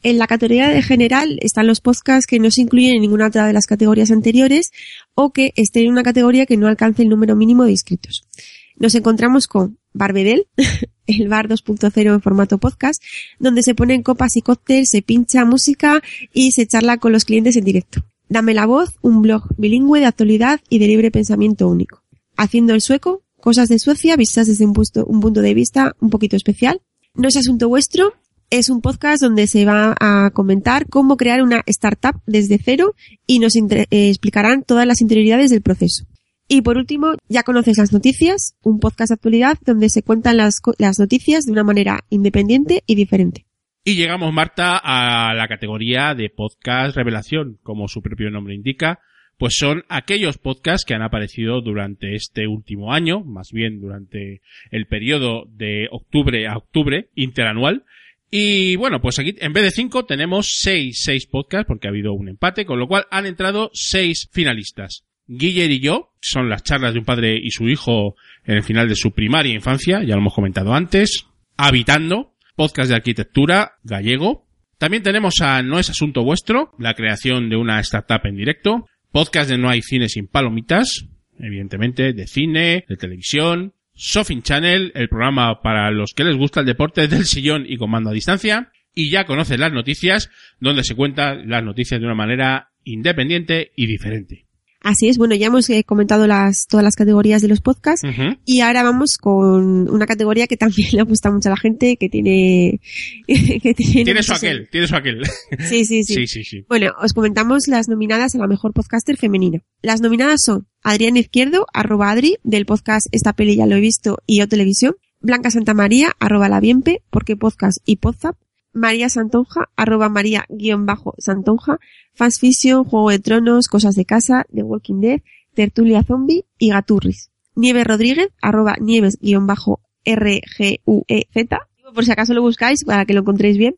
En 0.03 0.19
la 0.19 0.27
categoría 0.27 0.69
de 0.69 0.83
general 0.83 1.39
están 1.41 1.67
los 1.67 1.81
podcasts 1.81 2.27
que 2.27 2.39
no 2.39 2.50
se 2.50 2.61
incluyen 2.61 2.97
en 2.97 3.00
ninguna 3.00 3.29
otra 3.29 3.47
de 3.47 3.55
las 3.55 3.65
categorías 3.65 4.11
anteriores 4.11 4.71
o 5.15 5.33
que 5.33 5.55
estén 5.57 5.85
en 5.85 5.93
una 5.93 6.03
categoría 6.03 6.45
que 6.45 6.59
no 6.59 6.67
alcance 6.67 7.03
el 7.03 7.09
número 7.09 7.37
mínimo 7.37 7.65
de 7.65 7.71
inscritos. 7.71 8.29
Nos 8.77 8.95
encontramos 8.95 9.47
con 9.47 9.79
Barbedel, 9.95 10.47
el 11.07 11.29
bar 11.29 11.49
2.0 11.49 12.12
en 12.12 12.21
formato 12.21 12.59
podcast, 12.59 13.03
donde 13.39 13.62
se 13.62 13.75
ponen 13.75 14.03
copas 14.03 14.37
y 14.37 14.43
cócteles, 14.43 14.91
se 14.91 15.00
pincha 15.00 15.47
música 15.47 16.03
y 16.35 16.53
se 16.53 16.67
charla 16.67 16.99
con 16.99 17.12
los 17.12 17.25
clientes 17.25 17.57
en 17.57 17.65
directo. 17.65 18.05
Dame 18.31 18.55
la 18.55 18.65
voz, 18.65 18.95
un 19.03 19.23
blog 19.23 19.43
bilingüe 19.59 19.99
de 19.99 20.07
actualidad 20.07 20.61
y 20.69 20.79
de 20.79 20.87
libre 20.87 21.11
pensamiento 21.11 21.67
único. 21.67 22.05
Haciendo 22.37 22.75
el 22.75 22.81
sueco, 22.81 23.25
cosas 23.41 23.69
de 23.69 23.81
Suecia 23.81 24.15
vistas 24.15 24.47
desde 24.47 24.65
un, 24.67 24.73
punto 24.73 25.43
de 25.43 25.53
vista 25.53 25.97
un 25.99 26.11
poquito 26.11 26.37
especial. 26.37 26.81
No 27.15 27.27
es 27.27 27.37
asunto 27.37 27.69
vuestro, 27.69 28.15
es 28.49 28.71
un 28.71 28.83
podcast 28.83 29.21
donde 29.21 29.49
se 29.49 29.65
va 29.65 29.97
a 29.99 30.31
comentar 30.31 30.87
cómo 30.89 31.17
crear 31.17 31.43
una 31.43 31.65
startup 31.67 32.23
desde 32.25 32.61
cero 32.65 32.95
y 33.27 33.41
nos 33.41 33.57
eh, 33.57 33.87
explicarán 33.91 34.63
todas 34.63 34.87
las 34.87 35.01
interioridades 35.01 35.51
del 35.51 35.63
proceso. 35.63 36.05
Y 36.47 36.63
por 36.63 36.77
último, 36.77 37.15
ya 37.29 37.43
conoces 37.43 37.79
las 37.79 37.93
noticias, 37.93 38.55
un 38.63 38.79
podcast 38.79 39.09
de 39.09 39.15
actualidad 39.15 39.59
donde 39.67 39.91
se 39.91 40.05
cuentan 40.05 40.37
las 40.37 40.99
noticias 41.01 41.47
de 41.47 41.53
una 41.53 41.65
manera 41.65 42.05
independiente 42.11 42.85
y 42.87 42.95
diferente. 42.95 43.50
Y 43.83 43.95
llegamos, 43.95 44.33
Marta, 44.33 44.77
a 44.77 45.33
la 45.33 45.49
categoría 45.49 46.15
de 46.15 46.29
podcast 46.29 46.95
revelación, 46.95 47.59
como 47.63 47.89
su 47.89 48.03
propio 48.03 48.31
nombre 48.31 48.55
indica, 48.55 49.01
pues 49.39 49.57
son 49.57 49.85
aquellos 49.89 50.37
podcasts 50.37 50.85
que 50.85 50.93
han 50.93 51.01
aparecido 51.01 51.63
durante 51.63 52.15
este 52.15 52.47
último 52.47 52.93
año, 52.93 53.25
más 53.25 53.53
bien 53.53 53.81
durante 53.81 54.43
el 54.71 54.87
periodo 54.87 55.47
de 55.49 55.89
octubre 55.91 56.47
a 56.47 56.59
octubre, 56.59 57.09
interanual. 57.15 57.85
Y 58.31 58.77
bueno, 58.77 59.01
pues 59.01 59.19
aquí 59.19 59.35
en 59.41 59.55
vez 59.55 59.65
de 59.65 59.71
cinco 59.71 60.05
tenemos 60.05 60.59
seis, 60.59 61.01
seis 61.03 61.27
podcasts, 61.27 61.67
porque 61.67 61.89
ha 61.89 61.91
habido 61.91 62.13
un 62.13 62.29
empate, 62.29 62.67
con 62.67 62.79
lo 62.79 62.87
cual 62.87 63.07
han 63.11 63.25
entrado 63.25 63.71
seis 63.73 64.29
finalistas. 64.31 65.07
Guiller 65.27 65.71
y 65.71 65.81
yo, 65.81 66.13
son 66.21 66.51
las 66.51 66.65
charlas 66.65 66.93
de 66.93 66.99
un 66.99 67.07
padre 67.07 67.41
y 67.43 67.51
su 67.51 67.67
hijo 67.67 68.17
en 68.45 68.57
el 68.57 68.63
final 68.63 68.91
de 68.91 68.95
su 68.95 69.13
primaria 69.13 69.55
infancia, 69.55 70.03
ya 70.03 70.17
lo 70.17 70.21
hemos 70.21 70.35
comentado 70.35 70.75
antes. 70.75 71.25
Habitando, 71.57 72.30
podcast 72.57 72.90
de 72.90 72.97
arquitectura 72.97 73.73
gallego. 73.83 74.47
También 74.78 75.02
tenemos 75.02 75.40
a 75.40 75.62
No 75.62 75.78
es 75.78 75.90
asunto 75.90 76.25
vuestro, 76.25 76.73
la 76.78 76.95
creación 76.95 77.50
de 77.50 77.57
una 77.57 77.80
startup 77.80 78.21
en 78.25 78.37
directo. 78.37 78.87
Podcast 79.12 79.50
de 79.50 79.59
No 79.59 79.69
hay 79.69 79.83
cine 79.83 80.09
sin 80.09 80.26
palomitas, 80.26 81.07
evidentemente, 81.38 82.12
de 82.12 82.26
cine, 82.26 82.85
de 82.88 82.97
televisión. 82.97 83.75
Sofin 83.95 84.42
Channel, 84.42 84.92
el 84.95 85.09
programa 85.09 85.61
para 85.61 85.90
los 85.90 86.14
que 86.14 86.25
les 86.25 86.37
gusta 86.37 86.61
el 86.61 86.66
deporte 86.66 87.09
del 87.09 87.26
sillón 87.26 87.64
y 87.66 87.76
comando 87.76 88.11
a 88.11 88.14
distancia. 88.14 88.71
Y 88.95 89.11
ya 89.11 89.25
conoces 89.25 89.61
las 89.61 89.73
noticias, 89.73 90.30
donde 90.59 90.85
se 90.85 90.95
cuentan 90.95 91.49
las 91.49 91.62
noticias 91.62 92.00
de 92.00 92.07
una 92.07 92.14
manera 92.14 92.71
independiente 92.85 93.73
y 93.76 93.87
diferente. 93.87 94.50
Así 94.83 95.09
es, 95.09 95.19
bueno, 95.19 95.35
ya 95.35 95.49
hemos 95.49 95.69
eh, 95.69 95.85
comentado 95.85 96.27
las, 96.27 96.67
todas 96.67 96.83
las 96.83 96.95
categorías 96.95 97.43
de 97.43 97.49
los 97.49 97.61
podcasts 97.61 98.07
y 98.47 98.61
ahora 98.61 98.83
vamos 98.83 99.19
con 99.19 99.91
una 99.91 100.07
categoría 100.07 100.47
que 100.47 100.57
también 100.57 100.89
le 100.93 101.03
gusta 101.03 101.31
mucho 101.31 101.49
a 101.49 101.53
la 101.53 101.57
gente, 101.59 101.97
que 101.99 102.09
tiene... 102.09 102.81
que 103.27 103.75
tiene, 103.75 104.05
tiene 104.05 104.23
su 104.23 104.33
aquel, 104.33 104.69
tiene 104.71 104.87
su 104.87 104.97
aquel. 104.97 105.23
Sí, 105.69 105.85
sí, 105.85 106.03
sí. 106.03 106.27
sí, 106.27 106.45
sí, 106.45 106.65
Bueno, 106.67 106.93
os 106.99 107.13
comentamos 107.13 107.69
las 107.69 107.89
nominadas 107.89 108.35
a 108.35 108.39
la 108.39 108.47
mejor 108.47 108.73
podcaster 108.73 109.19
femenina. 109.19 109.61
Las 109.83 110.01
nominadas 110.01 110.41
son 110.43 110.67
Adrián 110.83 111.19
Izquierdo, 111.19 111.67
arroba 111.75 112.11
Adri, 112.11 112.39
del 112.43 112.65
podcast 112.65 113.07
Esta 113.13 113.35
peli 113.35 113.57
ya 113.57 113.67
lo 113.67 113.77
he 113.77 113.81
visto 113.81 114.19
y 114.27 114.41
O 114.41 114.49
Televisión, 114.49 114.95
Blanca 115.21 115.51
Santa 115.51 115.75
María, 115.75 116.13
arroba 116.19 116.49
La 116.49 116.61
Bienpe, 116.61 117.03
porque 117.11 117.37
podcast 117.37 117.79
y 117.85 117.97
Podzap, 117.97 118.37
María 118.73 119.09
Santonja, 119.09 119.69
arroba 119.77 120.09
María 120.09 120.47
guion 120.49 120.87
bajo 120.87 121.15
Santonja, 121.19 121.79
Fans 122.15 122.39
Fiction, 122.39 122.85
Juego 122.85 123.11
de 123.11 123.19
Tronos, 123.19 123.69
Cosas 123.69 123.95
de 123.95 124.05
Casa, 124.05 124.47
The 124.53 124.62
Walking 124.62 125.00
Dead, 125.00 125.21
Tertulia 125.55 126.03
Zombie 126.03 126.45
y 126.59 126.71
Gaturris. 126.71 127.31
Nieves 127.55 127.87
Rodríguez, 127.87 128.29
arroba 128.41 128.77
Nieves 128.81 129.19
guion 129.21 129.47
bajo 129.47 129.81
R-G-U-E-Z, 130.05 131.59
por 131.95 132.05
si 132.05 132.12
acaso 132.12 132.35
lo 132.35 132.43
buscáis 132.43 132.85
para 132.85 133.05
que 133.05 133.15
lo 133.15 133.21
encontréis 133.21 133.59
bien. 133.59 133.77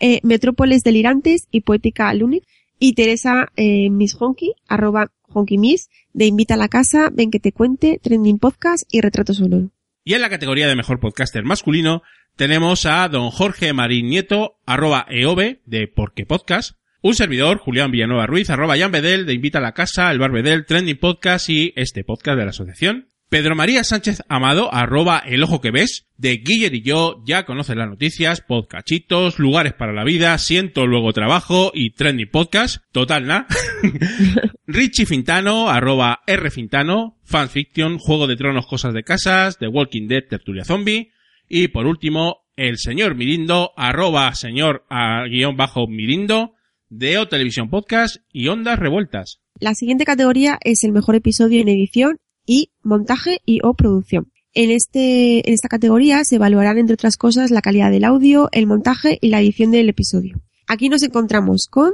Eh, 0.00 0.20
Metrópoles 0.22 0.82
Delirantes 0.82 1.46
y 1.50 1.60
Poética 1.60 2.12
Lunic. 2.14 2.44
Y 2.80 2.94
Teresa 2.94 3.52
eh, 3.56 3.88
Miss 3.88 4.16
Honky, 4.18 4.52
arroba 4.66 5.12
Honky 5.28 5.58
Miss, 5.58 5.88
de 6.12 6.26
Invita 6.26 6.54
a 6.54 6.56
la 6.56 6.68
Casa, 6.68 7.08
Ven 7.12 7.30
que 7.30 7.38
te 7.38 7.52
cuente, 7.52 8.00
Trending 8.02 8.38
Podcast 8.38 8.82
y 8.90 9.00
Retrato 9.00 9.32
Sonoro. 9.32 9.70
Y 10.04 10.12
en 10.12 10.20
la 10.20 10.28
categoría 10.28 10.68
de 10.68 10.76
mejor 10.76 11.00
podcaster 11.00 11.44
masculino 11.44 12.02
tenemos 12.36 12.84
a 12.84 13.08
don 13.08 13.30
Jorge 13.30 13.72
Marín 13.72 14.10
Nieto, 14.10 14.58
arroba 14.66 15.06
EOB, 15.08 15.60
de 15.64 15.88
Porque 15.88 16.26
Podcast, 16.26 16.76
un 17.00 17.14
servidor, 17.14 17.56
Julián 17.56 17.90
Villanueva 17.90 18.26
Ruiz, 18.26 18.50
arroba 18.50 18.76
Jan 18.76 18.92
Bedel, 18.92 19.24
de 19.24 19.32
Invita 19.32 19.58
a 19.58 19.62
la 19.62 19.72
Casa, 19.72 20.10
el 20.10 20.18
Bar 20.18 20.30
Bedel, 20.30 20.66
Trending 20.66 20.98
Podcast 20.98 21.48
y 21.48 21.72
este 21.74 22.04
podcast 22.04 22.36
de 22.36 22.44
la 22.44 22.50
asociación. 22.50 23.08
Pedro 23.34 23.56
María 23.56 23.82
Sánchez 23.82 24.22
Amado, 24.28 24.72
arroba 24.72 25.18
El 25.18 25.42
Ojo 25.42 25.60
que 25.60 25.72
Ves, 25.72 26.06
de 26.16 26.36
Guiller 26.36 26.72
y 26.72 26.82
yo, 26.82 27.20
ya 27.26 27.44
conoces 27.44 27.74
las 27.74 27.88
noticias, 27.88 28.40
podcachitos, 28.40 29.40
lugares 29.40 29.72
para 29.72 29.92
la 29.92 30.04
vida, 30.04 30.38
siento 30.38 30.86
luego 30.86 31.12
trabajo 31.12 31.72
y 31.74 31.90
trending 31.90 32.30
podcast, 32.30 32.84
total, 32.92 33.26
¿na? 33.26 33.48
Richie 34.68 35.04
Fintano, 35.04 35.68
arroba 35.68 36.20
R 36.28 36.48
Fintano, 36.52 37.18
fanfiction, 37.24 37.98
Juego 37.98 38.28
de 38.28 38.36
Tronos, 38.36 38.68
Cosas 38.68 38.94
de 38.94 39.02
Casas, 39.02 39.58
The 39.58 39.66
Walking 39.66 40.06
Dead, 40.06 40.22
Tertulia 40.30 40.64
Zombie, 40.64 41.10
y 41.48 41.66
por 41.66 41.86
último, 41.86 42.44
el 42.54 42.78
señor 42.78 43.16
Mirindo, 43.16 43.72
arroba 43.76 44.32
señor 44.36 44.84
a 44.88 45.24
guion 45.24 45.56
bajo 45.56 45.88
Mirindo, 45.88 46.54
de 46.88 47.18
O 47.18 47.26
Televisión 47.26 47.68
Podcast 47.68 48.18
y 48.32 48.46
Ondas 48.46 48.78
Revueltas. 48.78 49.40
La 49.58 49.74
siguiente 49.74 50.04
categoría 50.04 50.58
es 50.62 50.84
el 50.84 50.92
mejor 50.92 51.16
episodio 51.16 51.60
en 51.60 51.68
edición 51.68 52.18
y 52.46 52.70
montaje 52.82 53.40
y 53.44 53.60
o 53.62 53.74
producción. 53.74 54.30
En, 54.52 54.70
este, 54.70 55.48
en 55.48 55.52
esta 55.52 55.68
categoría 55.68 56.24
se 56.24 56.36
evaluarán, 56.36 56.78
entre 56.78 56.94
otras 56.94 57.16
cosas, 57.16 57.50
la 57.50 57.62
calidad 57.62 57.90
del 57.90 58.04
audio, 58.04 58.48
el 58.52 58.66
montaje 58.66 59.18
y 59.20 59.28
la 59.28 59.40
edición 59.40 59.72
del 59.72 59.88
episodio. 59.88 60.40
Aquí 60.68 60.88
nos 60.88 61.02
encontramos 61.02 61.66
con 61.68 61.92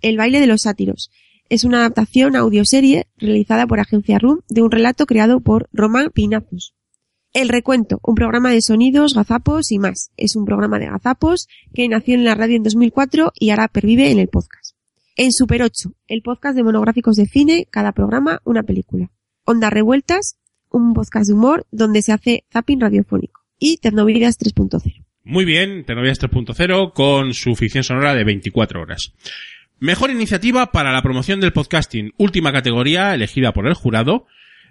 El 0.00 0.16
baile 0.16 0.40
de 0.40 0.46
los 0.46 0.62
sátiros. 0.62 1.10
Es 1.48 1.64
una 1.64 1.78
adaptación 1.78 2.36
audioserie 2.36 3.06
realizada 3.16 3.66
por 3.66 3.80
Agencia 3.80 4.18
RUM 4.18 4.40
de 4.48 4.62
un 4.62 4.70
relato 4.70 5.06
creado 5.06 5.40
por 5.40 5.68
Román 5.72 6.10
Pinazos. 6.10 6.74
El 7.32 7.48
Recuento, 7.48 8.00
un 8.02 8.14
programa 8.14 8.50
de 8.50 8.62
sonidos, 8.62 9.14
gazapos 9.14 9.70
y 9.70 9.78
más. 9.78 10.10
Es 10.16 10.36
un 10.36 10.44
programa 10.44 10.78
de 10.78 10.86
gazapos 10.86 11.48
que 11.74 11.88
nació 11.88 12.14
en 12.14 12.24
la 12.24 12.34
radio 12.34 12.56
en 12.56 12.62
2004 12.62 13.32
y 13.34 13.50
ahora 13.50 13.68
pervive 13.68 14.10
en 14.10 14.18
el 14.18 14.28
podcast. 14.28 14.76
En 15.16 15.32
Super 15.32 15.62
8, 15.62 15.92
el 16.08 16.22
podcast 16.22 16.56
de 16.56 16.62
monográficos 16.62 17.16
de 17.16 17.26
cine, 17.26 17.66
cada 17.70 17.92
programa 17.92 18.40
una 18.44 18.62
película. 18.62 19.10
Ondas 19.46 19.72
Revueltas, 19.72 20.36
un 20.70 20.92
podcast 20.92 21.28
de 21.28 21.34
humor 21.34 21.66
donde 21.70 22.02
se 22.02 22.12
hace 22.12 22.44
zapping 22.52 22.80
radiofónico. 22.80 23.42
Y 23.58 23.78
Tecnovidas 23.78 24.38
3.0. 24.38 25.04
Muy 25.22 25.44
bien, 25.44 25.84
Tecnovidas 25.84 26.20
3.0 26.20 26.92
con 26.92 27.32
su 27.32 27.54
ficción 27.54 27.84
sonora 27.84 28.14
de 28.14 28.24
24 28.24 28.82
horas. 28.82 29.14
Mejor 29.78 30.10
iniciativa 30.10 30.72
para 30.72 30.92
la 30.92 31.00
promoción 31.00 31.40
del 31.40 31.52
podcasting, 31.52 32.12
última 32.18 32.52
categoría 32.52 33.14
elegida 33.14 33.52
por 33.52 33.68
el 33.68 33.74
jurado, 33.74 34.26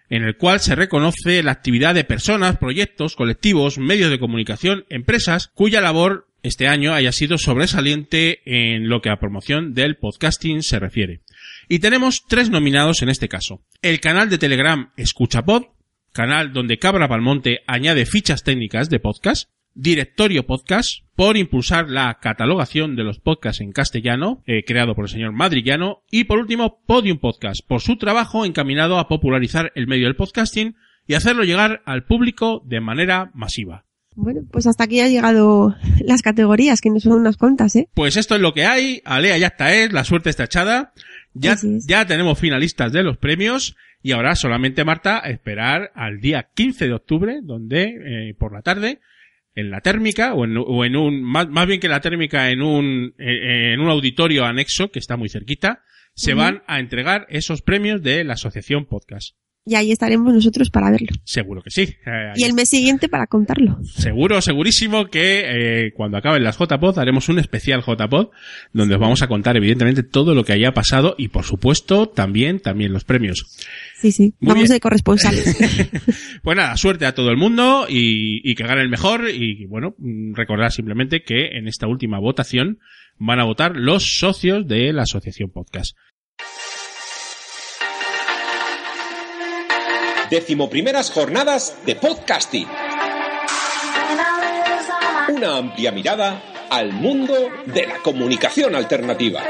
en 0.09 0.23
el 0.23 0.35
cual 0.35 0.59
se 0.59 0.75
reconoce 0.75 1.41
la 1.41 1.51
actividad 1.51 1.95
de 1.95 2.03
personas, 2.03 2.57
proyectos, 2.57 3.15
colectivos, 3.15 3.77
medios 3.77 4.11
de 4.11 4.19
comunicación, 4.19 4.85
empresas, 4.89 5.47
cuya 5.53 5.79
labor 5.79 6.27
este 6.45 6.67
año 6.67 6.93
haya 6.93 7.11
sido 7.11 7.37
sobresaliente 7.37 8.41
en 8.45 8.87
lo 8.89 9.01
que 9.01 9.09
a 9.09 9.17
promoción 9.17 9.73
del 9.73 9.97
podcasting 9.97 10.63
se 10.63 10.79
refiere. 10.79 11.21
Y 11.67 11.79
tenemos 11.79 12.23
tres 12.27 12.49
nominados 12.49 13.01
en 13.01 13.09
este 13.09 13.27
caso. 13.27 13.61
El 13.81 13.99
canal 13.99 14.29
de 14.29 14.37
Telegram 14.37 14.91
EscuchaPod, 14.97 15.63
canal 16.11 16.53
donde 16.53 16.77
Cabra 16.77 17.07
Palmonte 17.07 17.61
añade 17.67 18.05
fichas 18.05 18.43
técnicas 18.43 18.89
de 18.89 18.99
podcast, 18.99 19.49
Directorio 19.73 20.45
Podcast, 20.45 21.01
por 21.15 21.35
impulsar 21.35 21.89
la 21.89 22.19
catalogación 22.21 22.95
de 22.95 23.03
los 23.03 23.19
podcasts 23.19 23.61
en 23.61 23.73
castellano, 23.73 24.41
eh, 24.45 24.63
creado 24.65 24.95
por 24.95 25.05
el 25.05 25.09
señor 25.09 25.33
Madrillano, 25.33 26.03
y 26.09 26.23
por 26.23 26.39
último, 26.39 26.81
Podium 26.85 27.17
Podcast, 27.17 27.59
por 27.67 27.81
su 27.81 27.97
trabajo 27.97 28.45
encaminado 28.45 28.99
a 28.99 29.07
popularizar 29.07 29.71
el 29.75 29.87
medio 29.87 30.05
del 30.05 30.15
podcasting 30.15 30.75
y 31.07 31.15
hacerlo 31.15 31.43
llegar 31.43 31.81
al 31.85 32.05
público 32.05 32.63
de 32.65 32.79
manera 32.79 33.31
masiva. 33.33 33.84
Bueno, 34.15 34.41
pues 34.51 34.65
hasta 34.67 34.85
aquí 34.85 35.01
ha 35.01 35.09
llegado 35.09 35.75
las 35.99 36.21
categorías, 36.21 36.81
que 36.81 36.89
no 36.89 36.99
son 36.99 37.13
unas 37.13 37.37
cuantas, 37.37 37.75
¿eh? 37.75 37.89
Pues 37.93 38.15
esto 38.17 38.35
es 38.35 38.41
lo 38.41 38.53
que 38.53 38.65
hay, 38.65 39.01
Alea 39.05 39.37
ya 39.37 39.47
está 39.47 39.73
es, 39.73 39.91
la 39.91 40.03
suerte 40.03 40.29
está 40.29 40.45
echada, 40.45 40.93
ya, 41.33 41.57
ya 41.85 42.05
tenemos 42.05 42.39
finalistas 42.39 42.91
de 42.93 43.03
los 43.03 43.17
premios, 43.17 43.75
y 44.01 44.13
ahora 44.13 44.35
solamente, 44.35 44.85
Marta, 44.85 45.19
esperar 45.19 45.91
al 45.95 46.19
día 46.21 46.49
15 46.53 46.87
de 46.87 46.93
octubre, 46.93 47.39
donde, 47.43 48.29
eh, 48.29 48.33
por 48.35 48.53
la 48.53 48.61
tarde, 48.61 48.99
en 49.55 49.71
la 49.71 49.81
térmica 49.81 50.33
o 50.33 50.45
en, 50.45 50.57
o 50.57 50.85
en 50.85 50.95
un 50.95 51.23
más, 51.23 51.47
más, 51.49 51.65
bien 51.65 51.79
que 51.79 51.87
la 51.87 52.01
térmica 52.01 52.49
en 52.51 52.61
un 52.61 53.13
eh, 53.17 53.73
en 53.73 53.79
un 53.79 53.89
auditorio 53.89 54.45
anexo 54.45 54.91
que 54.91 54.99
está 54.99 55.15
muy 55.15 55.29
cerquita 55.29 55.81
se 56.13 56.33
uh 56.33 56.35
-huh. 56.35 56.39
van 56.39 56.63
a 56.67 56.79
entregar 56.79 57.25
esos 57.29 57.61
premios 57.61 58.03
de 58.03 58.23
la 58.25 58.33
asociación 58.33 58.85
podcast 58.85 59.37
y 59.65 59.75
ahí 59.75 59.91
estaremos 59.91 60.31
nosotros 60.31 60.69
para 60.69 60.91
verlo. 60.91 61.09
Seguro 61.23 61.61
que 61.63 61.71
sí. 61.71 61.81
Eh, 62.05 62.33
y 62.35 62.43
el 62.43 62.53
mes 62.53 62.69
siguiente 62.69 63.09
para 63.09 63.25
contarlo. 63.25 63.79
Seguro, 63.83 64.39
segurísimo 64.41 65.07
que 65.07 65.85
eh, 65.87 65.91
cuando 65.95 66.17
acaben 66.17 66.43
las 66.43 66.57
JPod 66.57 66.99
haremos 66.99 67.29
un 67.29 67.39
especial 67.39 67.81
JPod 67.81 68.29
donde 68.73 68.95
os 68.95 69.01
vamos 69.01 69.23
a 69.23 69.27
contar 69.27 69.57
evidentemente 69.57 70.03
todo 70.03 70.35
lo 70.35 70.43
que 70.43 70.53
haya 70.53 70.73
pasado 70.73 71.15
y 71.17 71.29
por 71.29 71.45
supuesto 71.45 72.07
también 72.07 72.59
también 72.59 72.93
los 72.93 73.05
premios. 73.05 73.45
Sí, 73.95 74.11
sí. 74.11 74.35
Muy 74.39 74.49
vamos 74.49 74.63
bien. 74.65 74.73
de 74.73 74.79
corresponsales. 74.79 75.57
pues 76.43 76.57
nada, 76.57 76.77
suerte 76.77 77.07
a 77.07 77.15
todo 77.15 77.31
el 77.31 77.37
mundo 77.37 77.87
y, 77.89 78.49
y 78.49 78.53
que 78.53 78.63
gane 78.63 78.81
el 78.81 78.89
mejor 78.89 79.29
y 79.31 79.65
bueno, 79.65 79.95
recordar 80.33 80.71
simplemente 80.71 81.23
que 81.23 81.57
en 81.57 81.67
esta 81.67 81.87
última 81.87 82.19
votación 82.19 82.77
van 83.17 83.39
a 83.39 83.45
votar 83.45 83.75
los 83.75 84.19
socios 84.19 84.67
de 84.67 84.93
la 84.93 85.03
asociación 85.03 85.49
podcast. 85.49 85.95
Decimoprimeras 90.35 91.11
jornadas 91.11 91.77
de 91.85 91.95
podcasting. 91.95 92.67
Una 95.29 95.55
amplia 95.55 95.93
mirada 95.93 96.67
al 96.69 96.91
mundo 96.91 97.33
de 97.65 97.87
la 97.87 97.99
comunicación 97.99 98.75
alternativa. 98.75 99.41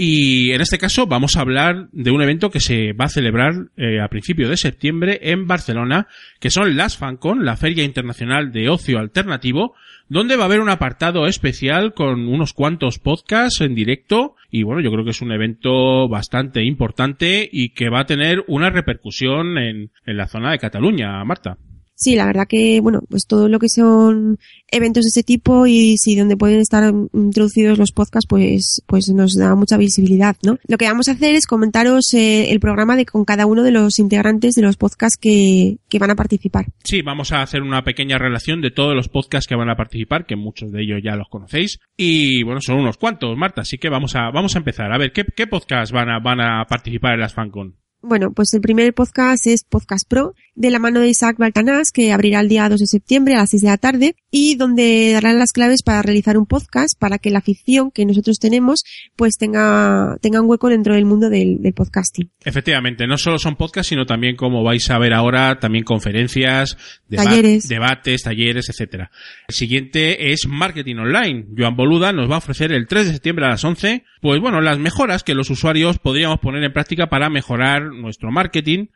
Y 0.01 0.53
en 0.53 0.61
este 0.61 0.79
caso 0.79 1.09
vamos 1.09 1.37
a 1.37 1.41
hablar 1.41 1.89
de 1.91 2.13
un 2.13 2.23
evento 2.23 2.51
que 2.51 2.61
se 2.61 2.93
va 2.93 3.07
a 3.07 3.09
celebrar 3.09 3.71
eh, 3.77 4.01
a 4.01 4.07
principios 4.07 4.49
de 4.49 4.57
septiembre 4.57 5.19
en 5.23 5.49
Barcelona, 5.49 6.07
que 6.39 6.51
son 6.51 6.77
las 6.77 6.97
FanCon, 6.97 7.45
la 7.45 7.57
Feria 7.57 7.83
Internacional 7.83 8.53
de 8.53 8.69
Ocio 8.69 9.01
Alternativo, 9.01 9.75
donde 10.09 10.37
va 10.37 10.45
a 10.45 10.47
haber 10.47 10.61
un 10.61 10.71
apartado 10.71 11.27
especial 11.27 11.95
con 11.95 12.29
unos 12.29 12.53
cuantos 12.53 13.01
podcasts 13.01 13.61
en 13.61 13.75
directo 13.75 14.37
y 14.53 14.63
bueno, 14.63 14.81
yo 14.83 14.93
creo 14.93 15.05
que 15.05 15.11
es 15.11 15.21
un 15.21 15.33
evento 15.33 16.09
bastante 16.09 16.63
importante 16.63 17.49
y 17.51 17.71
que 17.71 17.91
va 17.91 18.03
a 18.03 18.07
tener 18.07 18.45
una 18.47 18.71
repercusión 18.71 19.59
en, 19.59 19.91
en 20.07 20.17
la 20.17 20.29
zona 20.29 20.53
de 20.53 20.61
Cataluña, 20.61 21.25
Marta. 21.25 21.59
Sí, 21.99 22.15
la 22.15 22.27
verdad 22.27 22.47
que, 22.49 22.79
bueno, 22.81 23.01
pues 23.11 23.27
todo 23.27 23.49
lo 23.49 23.59
que 23.59 23.69
son 23.69 24.39
eventos 24.71 25.05
de 25.05 25.09
ese 25.09 25.25
tipo 25.25 25.67
y 25.67 25.97
si 25.99 26.15
donde 26.15 26.37
pueden 26.37 26.61
estar 26.61 26.95
introducidos 27.13 27.77
los 27.77 27.91
podcasts, 27.91 28.29
pues, 28.29 28.85
pues 28.87 29.09
nos 29.09 29.37
da 29.37 29.57
mucha 29.57 29.77
visibilidad, 29.77 30.37
¿no? 30.45 30.59
Lo 30.69 30.79
que 30.79 30.87
vamos 30.87 31.09
a 31.09 31.13
hacer 31.13 31.35
es 31.35 31.49
comentaros 31.49 32.15
eh, 32.15 32.53
el 32.53 32.61
programa 32.61 32.95
de 32.95 33.05
con 33.05 33.25
cada 33.25 33.47
uno 33.47 33.65
de 33.65 33.73
los 33.73 33.99
integrantes 33.99 34.55
de 34.55 34.63
los 34.63 34.77
podcasts 34.77 35.19
que, 35.21 35.79
que 35.89 35.99
van 35.99 36.13
a 36.13 36.15
participar. 36.15 36.67
Sí, 36.85 37.03
vamos 37.03 37.33
a 37.33 37.43
hacer 37.43 37.63
una 37.63 37.83
pequeña 37.83 38.17
relación 38.17 38.61
de 38.61 38.71
todos 38.71 38.95
los 38.95 39.09
podcasts 39.09 39.49
que 39.49 39.57
van 39.57 39.69
a 39.69 39.77
participar, 39.77 40.25
que 40.25 40.37
muchos 40.37 40.71
de 40.71 40.83
ellos 40.83 41.01
ya 41.03 41.17
los 41.17 41.29
conocéis. 41.29 41.81
Y 41.97 42.45
bueno, 42.45 42.61
son 42.61 42.79
unos 42.79 42.97
cuantos, 42.97 43.37
Marta, 43.37 43.63
así 43.63 43.77
que 43.77 43.89
vamos 43.89 44.15
a, 44.15 44.31
vamos 44.31 44.55
a 44.55 44.59
empezar. 44.59 44.93
A 44.93 44.99
ver, 44.99 45.11
¿qué, 45.11 45.25
qué 45.35 45.49
podcasts 45.49 45.93
van 45.93 46.11
a, 46.11 46.21
van 46.21 46.41
a 46.41 46.65
participar 46.67 47.15
en 47.15 47.21
las 47.21 47.35
FanCon? 47.35 47.75
Bueno, 48.01 48.33
pues 48.33 48.55
el 48.55 48.61
primer 48.61 48.95
podcast 48.95 49.45
es 49.49 49.65
Podcast 49.65 50.09
Pro, 50.09 50.35
de 50.55 50.71
la 50.71 50.79
mano 50.79 51.01
de 51.01 51.09
Isaac 51.09 51.37
Baltanás, 51.37 51.91
que 51.93 52.13
abrirá 52.13 52.39
el 52.41 52.49
día 52.49 52.69
2 52.69 52.79
de 52.79 52.87
septiembre 52.87 53.35
a 53.35 53.39
las 53.39 53.51
6 53.51 53.63
de 53.63 53.69
la 53.69 53.77
tarde, 53.77 54.15
y 54.31 54.55
donde 54.55 55.11
darán 55.13 55.41
las 55.41 55.51
claves 55.51 55.83
para 55.83 56.03
realizar 56.03 56.39
un 56.39 56.47
podcast 56.47 56.97
para 56.97 57.19
que 57.19 57.31
la 57.31 57.41
ficción 57.41 57.91
que 57.91 58.07
nosotros 58.07 58.39
tenemos, 58.39 58.85
pues 59.17 59.37
tenga, 59.37 60.17
tenga 60.21 60.41
un 60.41 60.49
hueco 60.49 60.69
dentro 60.69 60.95
del 60.95 61.07
mundo 61.07 61.29
del, 61.29 61.61
del 61.61 61.73
podcasting. 61.73 62.31
Efectivamente, 62.45 63.05
no 63.09 63.19
solo 63.19 63.37
son 63.37 63.57
podcasts, 63.57 63.89
sino 63.89 64.07
también, 64.07 64.37
como 64.37 64.63
vais 64.63 64.89
a 64.91 64.99
ver 64.99 65.13
ahora, 65.13 65.59
también 65.59 65.83
conferencias, 65.85 66.77
deba 67.09 67.25
talleres. 67.25 67.69
debates, 67.69 68.23
talleres, 68.23 68.69
etcétera. 68.69 69.11
El 69.49 69.57
siguiente 69.57 70.33
es 70.33 70.47
Marketing 70.47 70.97
Online. 70.97 71.47
Joan 71.57 71.75
Boluda 71.75 72.13
nos 72.13 72.31
va 72.31 72.37
a 72.37 72.39
ofrecer 72.39 72.71
el 72.71 72.87
3 72.87 73.07
de 73.07 73.13
septiembre 73.15 73.47
a 73.47 73.51
las 73.51 73.65
11, 73.65 74.05
pues 74.21 74.41
bueno, 74.41 74.61
las 74.61 74.79
mejoras 74.79 75.25
que 75.25 75.35
los 75.35 75.51
usuarios 75.51 75.99
podríamos 75.99 76.39
poner 76.39 76.63
en 76.63 76.73
práctica 76.73 77.09
para 77.09 77.29
mejorar 77.29 77.88
nuestro 77.91 78.31
marketing, 78.31 78.87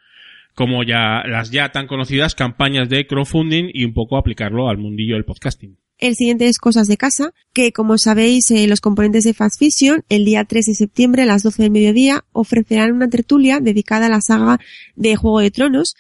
como 0.54 0.82
ya 0.84 1.22
las 1.26 1.50
ya 1.50 1.70
tan 1.70 1.86
conocidas 1.86 2.34
campañas 2.34 2.88
de 2.88 3.06
crowdfunding 3.06 3.70
y 3.72 3.84
un 3.84 3.94
poco 3.94 4.16
aplicarlo 4.16 4.68
al 4.68 4.78
mundillo 4.78 5.14
del 5.14 5.24
podcasting. 5.24 5.78
El 5.98 6.16
siguiente 6.16 6.48
es 6.48 6.58
Cosas 6.58 6.88
de 6.88 6.96
Casa, 6.96 7.32
que 7.52 7.72
como 7.72 7.96
sabéis 7.96 8.50
eh, 8.50 8.66
los 8.66 8.80
componentes 8.80 9.22
de 9.22 9.34
Fast 9.34 9.60
Fiction 9.60 10.02
el 10.08 10.24
día 10.24 10.44
3 10.44 10.66
de 10.66 10.74
septiembre 10.74 11.22
a 11.22 11.26
las 11.26 11.44
12 11.44 11.62
del 11.62 11.70
mediodía 11.70 12.24
ofrecerán 12.32 12.92
una 12.92 13.08
tertulia 13.08 13.60
dedicada 13.60 14.06
a 14.06 14.08
la 14.08 14.20
saga 14.20 14.58
de 14.96 15.14
Juego 15.14 15.38
de 15.38 15.52
Tronos, 15.52 15.94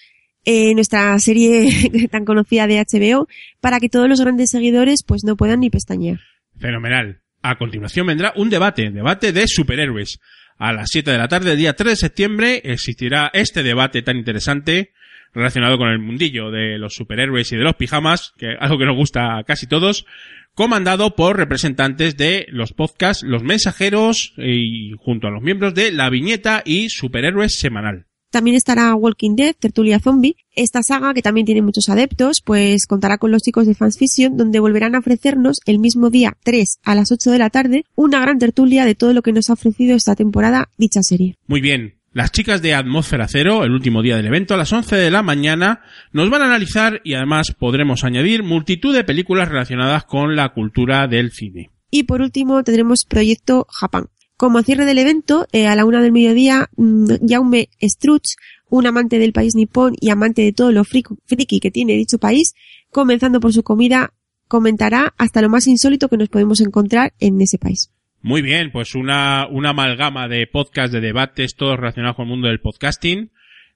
eh, 0.44 0.74
nuestra 0.74 1.16
serie 1.20 2.08
tan 2.10 2.24
conocida 2.24 2.66
de 2.66 2.84
HBO, 2.84 3.28
para 3.60 3.78
que 3.78 3.88
todos 3.88 4.08
los 4.08 4.20
grandes 4.20 4.50
seguidores 4.50 5.04
pues 5.04 5.22
no 5.22 5.36
puedan 5.36 5.60
ni 5.60 5.70
pestañear. 5.70 6.18
Fenomenal. 6.58 7.20
A 7.40 7.56
continuación 7.56 8.06
vendrá 8.06 8.32
un 8.34 8.50
debate, 8.50 8.90
debate 8.90 9.32
de 9.32 9.46
superhéroes. 9.46 10.18
A 10.58 10.72
las 10.72 10.88
7 10.90 11.10
de 11.10 11.18
la 11.18 11.28
tarde, 11.28 11.52
el 11.52 11.58
día 11.58 11.74
3 11.74 11.92
de 11.92 11.96
septiembre, 11.96 12.60
existirá 12.64 13.30
este 13.32 13.62
debate 13.62 14.02
tan 14.02 14.16
interesante 14.16 14.92
relacionado 15.34 15.78
con 15.78 15.88
el 15.88 15.98
mundillo 15.98 16.50
de 16.50 16.78
los 16.78 16.94
superhéroes 16.94 17.50
y 17.52 17.56
de 17.56 17.64
los 17.64 17.76
pijamas, 17.76 18.32
que 18.36 18.54
algo 18.58 18.78
que 18.78 18.84
nos 18.84 18.96
gusta 18.96 19.38
a 19.38 19.44
casi 19.44 19.66
todos, 19.66 20.06
comandado 20.54 21.16
por 21.16 21.36
representantes 21.36 22.16
de 22.16 22.46
los 22.50 22.72
podcasts 22.72 23.24
Los 23.24 23.42
Mensajeros 23.42 24.34
y 24.36 24.92
junto 24.98 25.28
a 25.28 25.30
los 25.30 25.42
miembros 25.42 25.74
de 25.74 25.90
La 25.90 26.10
Viñeta 26.10 26.62
y 26.64 26.90
Superhéroes 26.90 27.58
Semanal. 27.58 28.06
También 28.32 28.56
estará 28.56 28.94
Walking 28.94 29.36
Dead, 29.36 29.54
Tertulia 29.54 30.00
Zombie. 30.00 30.36
Esta 30.56 30.82
saga, 30.82 31.12
que 31.12 31.20
también 31.20 31.44
tiene 31.44 31.60
muchos 31.60 31.90
adeptos, 31.90 32.40
pues 32.42 32.86
contará 32.86 33.18
con 33.18 33.30
los 33.30 33.42
chicos 33.42 33.66
de 33.66 33.74
Fans 33.74 33.98
Fiction, 33.98 34.38
donde 34.38 34.58
volverán 34.58 34.94
a 34.94 35.00
ofrecernos 35.00 35.58
el 35.66 35.78
mismo 35.78 36.08
día 36.08 36.38
3 36.42 36.78
a 36.82 36.94
las 36.94 37.12
8 37.12 37.30
de 37.30 37.38
la 37.38 37.50
tarde 37.50 37.84
una 37.94 38.20
gran 38.20 38.38
tertulia 38.38 38.86
de 38.86 38.94
todo 38.94 39.12
lo 39.12 39.20
que 39.20 39.34
nos 39.34 39.50
ha 39.50 39.52
ofrecido 39.52 39.94
esta 39.94 40.16
temporada 40.16 40.70
dicha 40.78 41.02
serie. 41.02 41.36
Muy 41.46 41.60
bien. 41.60 41.96
Las 42.14 42.32
chicas 42.32 42.62
de 42.62 42.74
Atmósfera 42.74 43.26
Cero, 43.28 43.64
el 43.64 43.72
último 43.72 44.00
día 44.00 44.16
del 44.16 44.26
evento, 44.26 44.54
a 44.54 44.58
las 44.58 44.72
11 44.72 44.96
de 44.96 45.10
la 45.10 45.22
mañana, 45.22 45.82
nos 46.12 46.30
van 46.30 46.42
a 46.42 46.46
analizar 46.46 47.02
y 47.04 47.14
además 47.14 47.54
podremos 47.58 48.02
añadir 48.02 48.42
multitud 48.42 48.94
de 48.94 49.04
películas 49.04 49.48
relacionadas 49.48 50.04
con 50.04 50.36
la 50.36 50.50
cultura 50.54 51.06
del 51.06 51.32
cine. 51.32 51.70
Y 51.90 52.04
por 52.04 52.22
último 52.22 52.62
tendremos 52.64 53.04
Proyecto 53.04 53.66
Japón. 53.70 54.08
Como 54.42 54.60
cierre 54.64 54.86
del 54.86 54.98
evento, 54.98 55.46
eh, 55.52 55.68
a 55.68 55.76
la 55.76 55.84
una 55.84 56.02
del 56.02 56.10
mediodía, 56.10 56.68
mmm, 56.76 57.06
Jaume 57.28 57.68
Struch, 57.80 58.34
un 58.68 58.88
amante 58.88 59.20
del 59.20 59.32
país 59.32 59.54
nipón 59.54 59.94
y 60.00 60.10
amante 60.10 60.42
de 60.42 60.52
todo 60.52 60.72
lo 60.72 60.82
friki 60.82 61.60
que 61.60 61.70
tiene 61.70 61.92
dicho 61.92 62.18
país, 62.18 62.56
comenzando 62.90 63.38
por 63.38 63.52
su 63.52 63.62
comida, 63.62 64.14
comentará 64.48 65.14
hasta 65.16 65.42
lo 65.42 65.48
más 65.48 65.68
insólito 65.68 66.08
que 66.08 66.16
nos 66.16 66.28
podemos 66.28 66.60
encontrar 66.60 67.12
en 67.20 67.40
ese 67.40 67.56
país. 67.56 67.92
Muy 68.20 68.42
bien, 68.42 68.72
pues 68.72 68.96
una, 68.96 69.46
una 69.48 69.68
amalgama 69.70 70.26
de 70.26 70.48
podcast, 70.48 70.92
de 70.92 71.00
debates, 71.00 71.54
todos 71.54 71.76
relacionados 71.76 72.16
con 72.16 72.24
el 72.24 72.30
mundo 72.30 72.48
del 72.48 72.60
podcasting, 72.60 73.30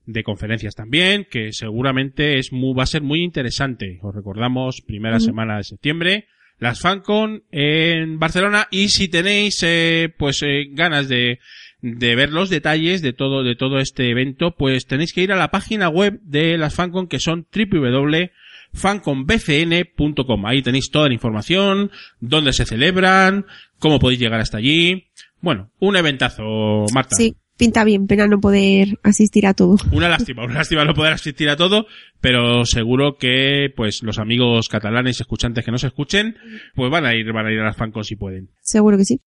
de 0.05 0.25
conferencias 0.25 0.75
también, 0.75 1.29
que 1.31 1.53
seguramente 1.53 2.41
es 2.41 2.53
muy, 2.53 2.75
va 2.75 2.83
a 2.83 2.87
ser 2.87 3.03
muy 3.03 3.23
interesante. 3.23 4.01
Os 4.03 4.13
recordamos, 4.13 4.83
primera 4.85 5.21
semana 5.21 5.59
de 5.59 5.63
septiembre, 5.63 6.27
las 6.59 6.81
FanCon 6.81 7.45
en 7.51 8.19
Barcelona 8.19 8.69
y 8.71 8.89
si 8.89 9.09
tenéis 9.09 9.63
eh, 9.63 10.11
pues 10.17 10.41
eh, 10.43 10.69
ganas 10.71 11.09
de, 11.09 11.41
de 11.83 12.17
ver 12.17 12.31
los 12.31 12.49
detalles 12.51 13.03
de 13.03 13.13
todo 13.13 13.43
de 13.43 13.57
todo 13.57 13.79
este 13.79 14.11
evento 14.11 14.55
pues 14.57 14.87
tenéis 14.87 15.13
que 15.13 15.23
ir 15.23 15.33
a 15.33 15.37
la 15.37 15.51
página 15.51 15.89
web 15.89 16.21
de 16.23 16.57
las 16.57 16.75
FanCon 16.75 17.09
que 17.09 17.19
son 17.21 17.47
www.fanconbcn.com 17.55 20.47
ahí 20.47 20.63
tenéis 20.63 20.91
toda 20.91 21.09
la 21.09 21.15
información 21.15 21.91
dónde 22.21 22.53
se 22.53 22.65
celebran 22.65 23.47
cómo 23.79 23.99
podéis 23.99 24.21
llegar 24.21 24.41
hasta 24.41 24.59
allí. 24.59 25.09
Bueno 25.41 25.71
un 25.79 25.97
eventazo 25.97 26.85
Marta. 26.93 27.17
Sí, 27.17 27.35
pinta 27.57 27.85
bien, 27.85 28.07
pena 28.07 28.27
no 28.27 28.39
poder 28.41 28.99
asistir 29.03 29.47
a 29.47 29.55
todo. 29.55 29.77
una 29.93 30.09
lástima, 30.09 30.45
una 30.45 30.55
lástima 30.55 30.85
no 30.85 30.95
poder 30.95 31.13
asistir 31.13 31.49
a 31.49 31.57
todo, 31.57 31.87
pero 32.21 32.65
seguro 32.65 33.17
que 33.19 33.73
pues 33.75 34.03
los 34.03 34.19
amigos 34.19 34.69
catalanes 34.69 35.21
escuchantes 35.21 35.65
que 35.65 35.71
no 35.71 35.79
se 35.79 35.89
escuchen, 35.89 36.37
pues 36.75 36.91
van 36.91 37.07
a 37.07 37.15
ir, 37.15 37.33
van 37.33 37.47
a 37.47 37.53
ir 37.53 37.61
a 37.61 37.65
las 37.65 37.77
fancon 37.77 38.05
si 38.05 38.17
pueden. 38.17 38.51
Seguro 38.61 38.97
que 38.97 39.05
sí. 39.05 39.21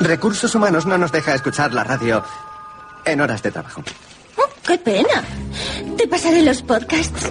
Recursos 0.00 0.54
Humanos 0.54 0.86
no 0.86 0.96
nos 0.98 1.12
deja 1.12 1.34
escuchar 1.34 1.74
la 1.74 1.84
radio 1.84 2.22
en 3.04 3.20
horas 3.20 3.42
de 3.42 3.50
trabajo. 3.50 3.82
Oh, 4.36 4.48
¡Qué 4.66 4.78
pena! 4.78 5.24
Te 5.96 6.06
pasaré 6.06 6.42
los 6.42 6.62
podcasts. 6.62 7.30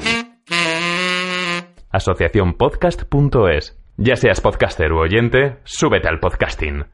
Asociacionpodcast.es. 1.92 3.78
Ya 3.98 4.16
seas 4.16 4.42
podcaster 4.42 4.92
u 4.92 5.00
oyente, 5.00 5.58
súbete 5.64 6.08
al 6.08 6.20
podcasting. 6.20 6.86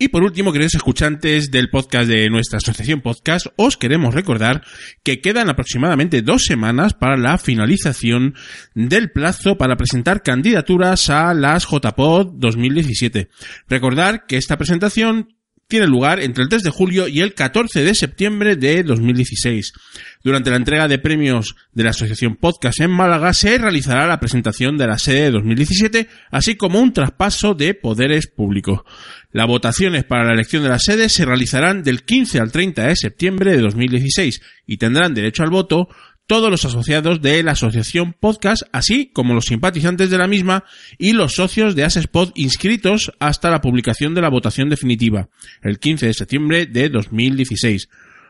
Y 0.00 0.08
por 0.08 0.22
último, 0.22 0.52
queridos 0.52 0.76
escuchantes 0.76 1.50
del 1.50 1.70
podcast 1.70 2.08
de 2.08 2.30
nuestra 2.30 2.58
asociación 2.58 3.00
podcast, 3.00 3.46
os 3.56 3.76
queremos 3.76 4.14
recordar 4.14 4.62
que 5.02 5.20
quedan 5.20 5.50
aproximadamente 5.50 6.22
dos 6.22 6.44
semanas 6.44 6.94
para 6.94 7.16
la 7.16 7.36
finalización 7.36 8.34
del 8.76 9.10
plazo 9.10 9.58
para 9.58 9.76
presentar 9.76 10.22
candidaturas 10.22 11.10
a 11.10 11.34
las 11.34 11.66
JPod 11.66 12.34
2017. 12.34 13.28
Recordar 13.66 14.26
que 14.26 14.36
esta 14.36 14.56
presentación 14.56 15.34
tiene 15.68 15.86
lugar 15.86 16.18
entre 16.20 16.42
el 16.42 16.48
3 16.48 16.62
de 16.62 16.70
julio 16.70 17.08
y 17.08 17.20
el 17.20 17.34
14 17.34 17.84
de 17.84 17.94
septiembre 17.94 18.56
de 18.56 18.82
2016. 18.82 19.74
Durante 20.24 20.48
la 20.48 20.56
entrega 20.56 20.88
de 20.88 20.98
premios 20.98 21.56
de 21.74 21.84
la 21.84 21.90
Asociación 21.90 22.36
Podcast 22.36 22.80
en 22.80 22.90
Málaga 22.90 23.34
se 23.34 23.58
realizará 23.58 24.06
la 24.06 24.18
presentación 24.18 24.78
de 24.78 24.86
la 24.86 24.98
sede 24.98 25.24
de 25.24 25.30
2017, 25.32 26.08
así 26.30 26.56
como 26.56 26.80
un 26.80 26.94
traspaso 26.94 27.52
de 27.52 27.74
poderes 27.74 28.28
públicos. 28.28 28.80
Las 29.30 29.46
votaciones 29.46 30.04
para 30.04 30.24
la 30.24 30.32
elección 30.32 30.62
de 30.62 30.70
la 30.70 30.78
sede 30.78 31.10
se 31.10 31.26
realizarán 31.26 31.82
del 31.82 32.02
15 32.02 32.40
al 32.40 32.50
30 32.50 32.86
de 32.86 32.96
septiembre 32.96 33.52
de 33.52 33.60
2016 33.60 34.40
y 34.66 34.78
tendrán 34.78 35.12
derecho 35.12 35.42
al 35.42 35.50
voto 35.50 35.88
todos 36.28 36.50
los 36.50 36.64
asociados 36.64 37.20
de 37.22 37.42
la 37.42 37.50
asociación 37.52 38.12
podcast, 38.12 38.62
así 38.70 39.10
como 39.12 39.34
los 39.34 39.46
simpatizantes 39.46 40.10
de 40.10 40.18
la 40.18 40.28
misma 40.28 40.62
y 40.98 41.14
los 41.14 41.34
socios 41.34 41.74
de 41.74 41.84
Asespod 41.84 42.32
inscritos 42.34 43.10
hasta 43.18 43.48
la 43.50 43.62
publicación 43.62 44.14
de 44.14 44.20
la 44.20 44.28
votación 44.28 44.68
definitiva, 44.68 45.30
el 45.62 45.80
15 45.80 46.06
de 46.06 46.14
septiembre 46.14 46.66
de 46.66 46.90
2016. 46.90 47.88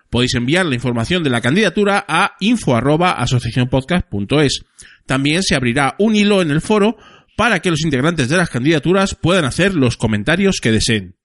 Podéis 0.08 0.36
enviar 0.36 0.64
la 0.64 0.76
información 0.76 1.24
de 1.24 1.30
la 1.30 1.40
candidatura 1.40 2.04
a 2.08 2.36
info@asociacionpodcast.es. 2.40 4.64
También 5.04 5.42
se 5.42 5.56
abrirá 5.56 5.96
un 5.98 6.14
hilo 6.14 6.40
en 6.40 6.52
el 6.52 6.60
foro 6.60 6.96
para 7.36 7.60
que 7.60 7.70
los 7.70 7.82
integrantes 7.82 8.28
de 8.28 8.36
las 8.36 8.48
candidaturas 8.48 9.16
puedan 9.16 9.44
hacer 9.44 9.74
los 9.74 9.96
comentarios 9.96 10.60
que 10.62 10.70
deseen. 10.70 11.16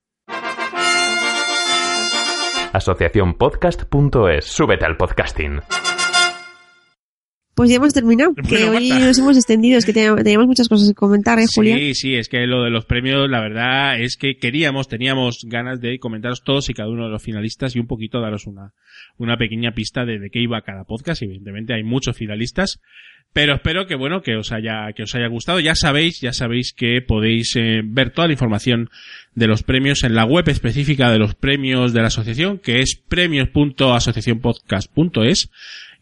Asociacionpodcast.es. 2.72 4.44
Súbete 4.44 4.84
al 4.84 4.96
podcasting. 4.96 5.60
Pues 7.54 7.70
ya 7.70 7.76
hemos 7.76 7.94
terminado, 7.94 8.32
Bueno, 8.32 8.48
que 8.48 8.64
hoy 8.68 8.88
Marta. 8.88 9.06
nos 9.06 9.18
hemos 9.18 9.36
extendido, 9.36 9.78
es 9.78 9.86
que 9.86 9.92
teníamos, 9.92 10.46
muchas 10.46 10.68
cosas 10.68 10.88
que 10.88 10.94
comentar, 10.94 11.38
¿eh, 11.38 11.46
Julia? 11.54 11.76
Sí, 11.76 11.94
sí, 11.94 12.14
es 12.16 12.28
que 12.28 12.46
lo 12.46 12.64
de 12.64 12.70
los 12.70 12.84
premios, 12.84 13.30
la 13.30 13.40
verdad 13.40 14.00
es 14.00 14.16
que 14.16 14.36
queríamos, 14.38 14.88
teníamos 14.88 15.44
ganas 15.46 15.80
de 15.80 15.98
comentaros 15.98 16.42
todos 16.42 16.68
y 16.68 16.74
cada 16.74 16.88
uno 16.88 17.04
de 17.04 17.10
los 17.10 17.22
finalistas 17.22 17.76
y 17.76 17.78
un 17.78 17.86
poquito 17.86 18.20
daros 18.20 18.46
una, 18.46 18.72
una 19.18 19.36
pequeña 19.36 19.72
pista 19.72 20.04
de, 20.04 20.18
de 20.18 20.30
qué 20.30 20.40
iba 20.40 20.60
cada 20.62 20.84
podcast. 20.84 21.22
Evidentemente 21.22 21.74
hay 21.74 21.84
muchos 21.84 22.16
finalistas, 22.16 22.80
pero 23.32 23.54
espero 23.54 23.86
que 23.86 23.94
bueno, 23.96 24.22
que 24.22 24.36
os 24.36 24.52
haya, 24.52 24.92
que 24.94 25.02
os 25.04 25.14
haya 25.14 25.26
gustado. 25.28 25.58
Ya 25.60 25.74
sabéis, 25.74 26.20
ya 26.20 26.32
sabéis 26.32 26.72
que 26.72 27.02
podéis 27.02 27.54
eh, 27.56 27.82
ver 27.84 28.10
toda 28.10 28.28
la 28.28 28.32
información 28.34 28.90
de 29.34 29.46
los 29.48 29.62
premios 29.64 30.04
en 30.04 30.14
la 30.14 30.24
web 30.24 30.48
específica 30.48 31.10
de 31.10 31.18
los 31.18 31.34
premios 31.34 31.92
de 31.92 32.00
la 32.00 32.06
asociación, 32.08 32.58
que 32.58 32.80
es 32.80 32.94
premios.asociacionpodcast.es. 33.08 35.50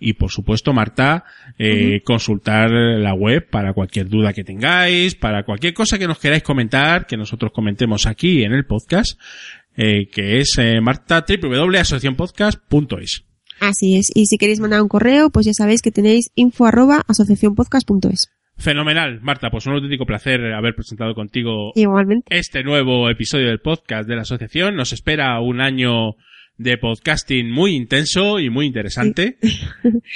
Y 0.04 0.14
por 0.14 0.30
supuesto, 0.32 0.72
Marta, 0.72 1.24
eh, 1.58 2.02
consultar 2.04 2.70
la 2.72 3.14
web 3.14 3.48
para 3.48 3.72
cualquier 3.72 4.08
duda 4.08 4.32
que 4.32 4.42
tengáis, 4.42 5.14
para 5.14 5.44
cualquier 5.44 5.74
cosa 5.74 5.96
que 5.96 6.08
nos 6.08 6.18
queráis 6.18 6.42
comentar, 6.42 7.06
que 7.06 7.16
nosotros 7.16 7.52
comentemos 7.52 8.06
aquí 8.06 8.42
en 8.42 8.52
el 8.52 8.66
podcast, 8.66 9.18
eh, 9.76 10.08
que 10.12 10.40
es 10.40 10.56
eh, 10.58 10.80
marta 10.80 11.24
www.asociacionpodcast.es. 11.26 13.24
Así 13.60 13.96
es. 13.96 14.10
Y 14.12 14.26
si 14.26 14.38
queréis 14.38 14.58
mandar 14.58 14.82
un 14.82 14.88
correo, 14.88 15.30
pues 15.30 15.46
ya 15.46 15.52
sabéis 15.54 15.82
que 15.82 15.92
tenéis 15.92 16.32
info 16.34 16.66
arroba 16.66 17.02
asociacionpodcast.es. 17.06 18.28
Fenomenal, 18.56 19.20
Marta, 19.22 19.50
pues 19.50 19.66
un 19.66 19.74
auténtico 19.74 20.04
placer 20.04 20.52
haber 20.52 20.74
presentado 20.74 21.14
contigo 21.14 21.70
Igualmente. 21.76 22.36
este 22.36 22.64
nuevo 22.64 23.08
episodio 23.08 23.46
del 23.46 23.60
podcast 23.60 24.08
de 24.08 24.16
la 24.16 24.22
asociación. 24.22 24.74
Nos 24.74 24.92
espera 24.92 25.40
un 25.40 25.60
año 25.60 26.16
de 26.62 26.78
podcasting 26.78 27.50
muy 27.50 27.74
intenso 27.74 28.38
y 28.40 28.50
muy 28.50 28.66
interesante. 28.66 29.38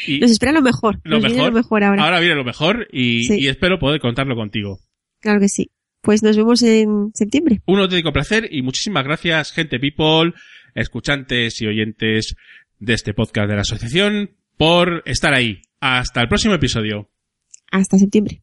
Y 0.07 0.19
Nos 0.21 0.31
espera 0.31 0.53
lo 0.53 0.63
mejor. 0.63 1.01
lo 1.05 1.17
Nos 1.17 1.21
viene 1.21 1.37
mejor. 1.37 1.53
lo 1.53 1.59
mejor 1.59 1.85
ahora. 1.85 2.21
viene 2.21 2.35
lo 2.35 2.45
mejor 2.45 2.87
y, 2.93 3.25
Sí. 3.25 3.39
y 3.41 3.49
espero 3.49 3.79
poder 3.79 4.01
contarlo 4.01 4.35
contigo. 4.37 4.79
Claro 5.21 5.41
que 5.41 5.49
sí. 5.49 5.71
Pues 6.03 6.23
nos 6.23 6.37
vemos 6.37 6.63
en 6.63 7.11
septiembre. 7.15 7.61
Un 7.67 7.81
auténtico 7.81 8.13
placer 8.13 8.49
y 8.51 8.63
muchísimas 8.63 9.05
gracias, 9.05 9.53
gente 9.53 9.79
people, 9.81 10.33
escuchantes 10.75 11.61
y 11.63 11.67
oyentes 11.67 12.37
de 12.79 12.95
este 12.95 13.13
podcast 13.15 13.49
de 13.49 13.55
la 13.57 13.63
asociación, 13.63 14.31
por 14.57 15.03
estar 15.07 15.35
ahí. 15.35 15.63
Hasta 15.81 16.21
el 16.23 16.29
próximo 16.29 16.55
episodio. 16.55 17.11
Hasta 17.73 17.99
septiembre. 17.99 18.43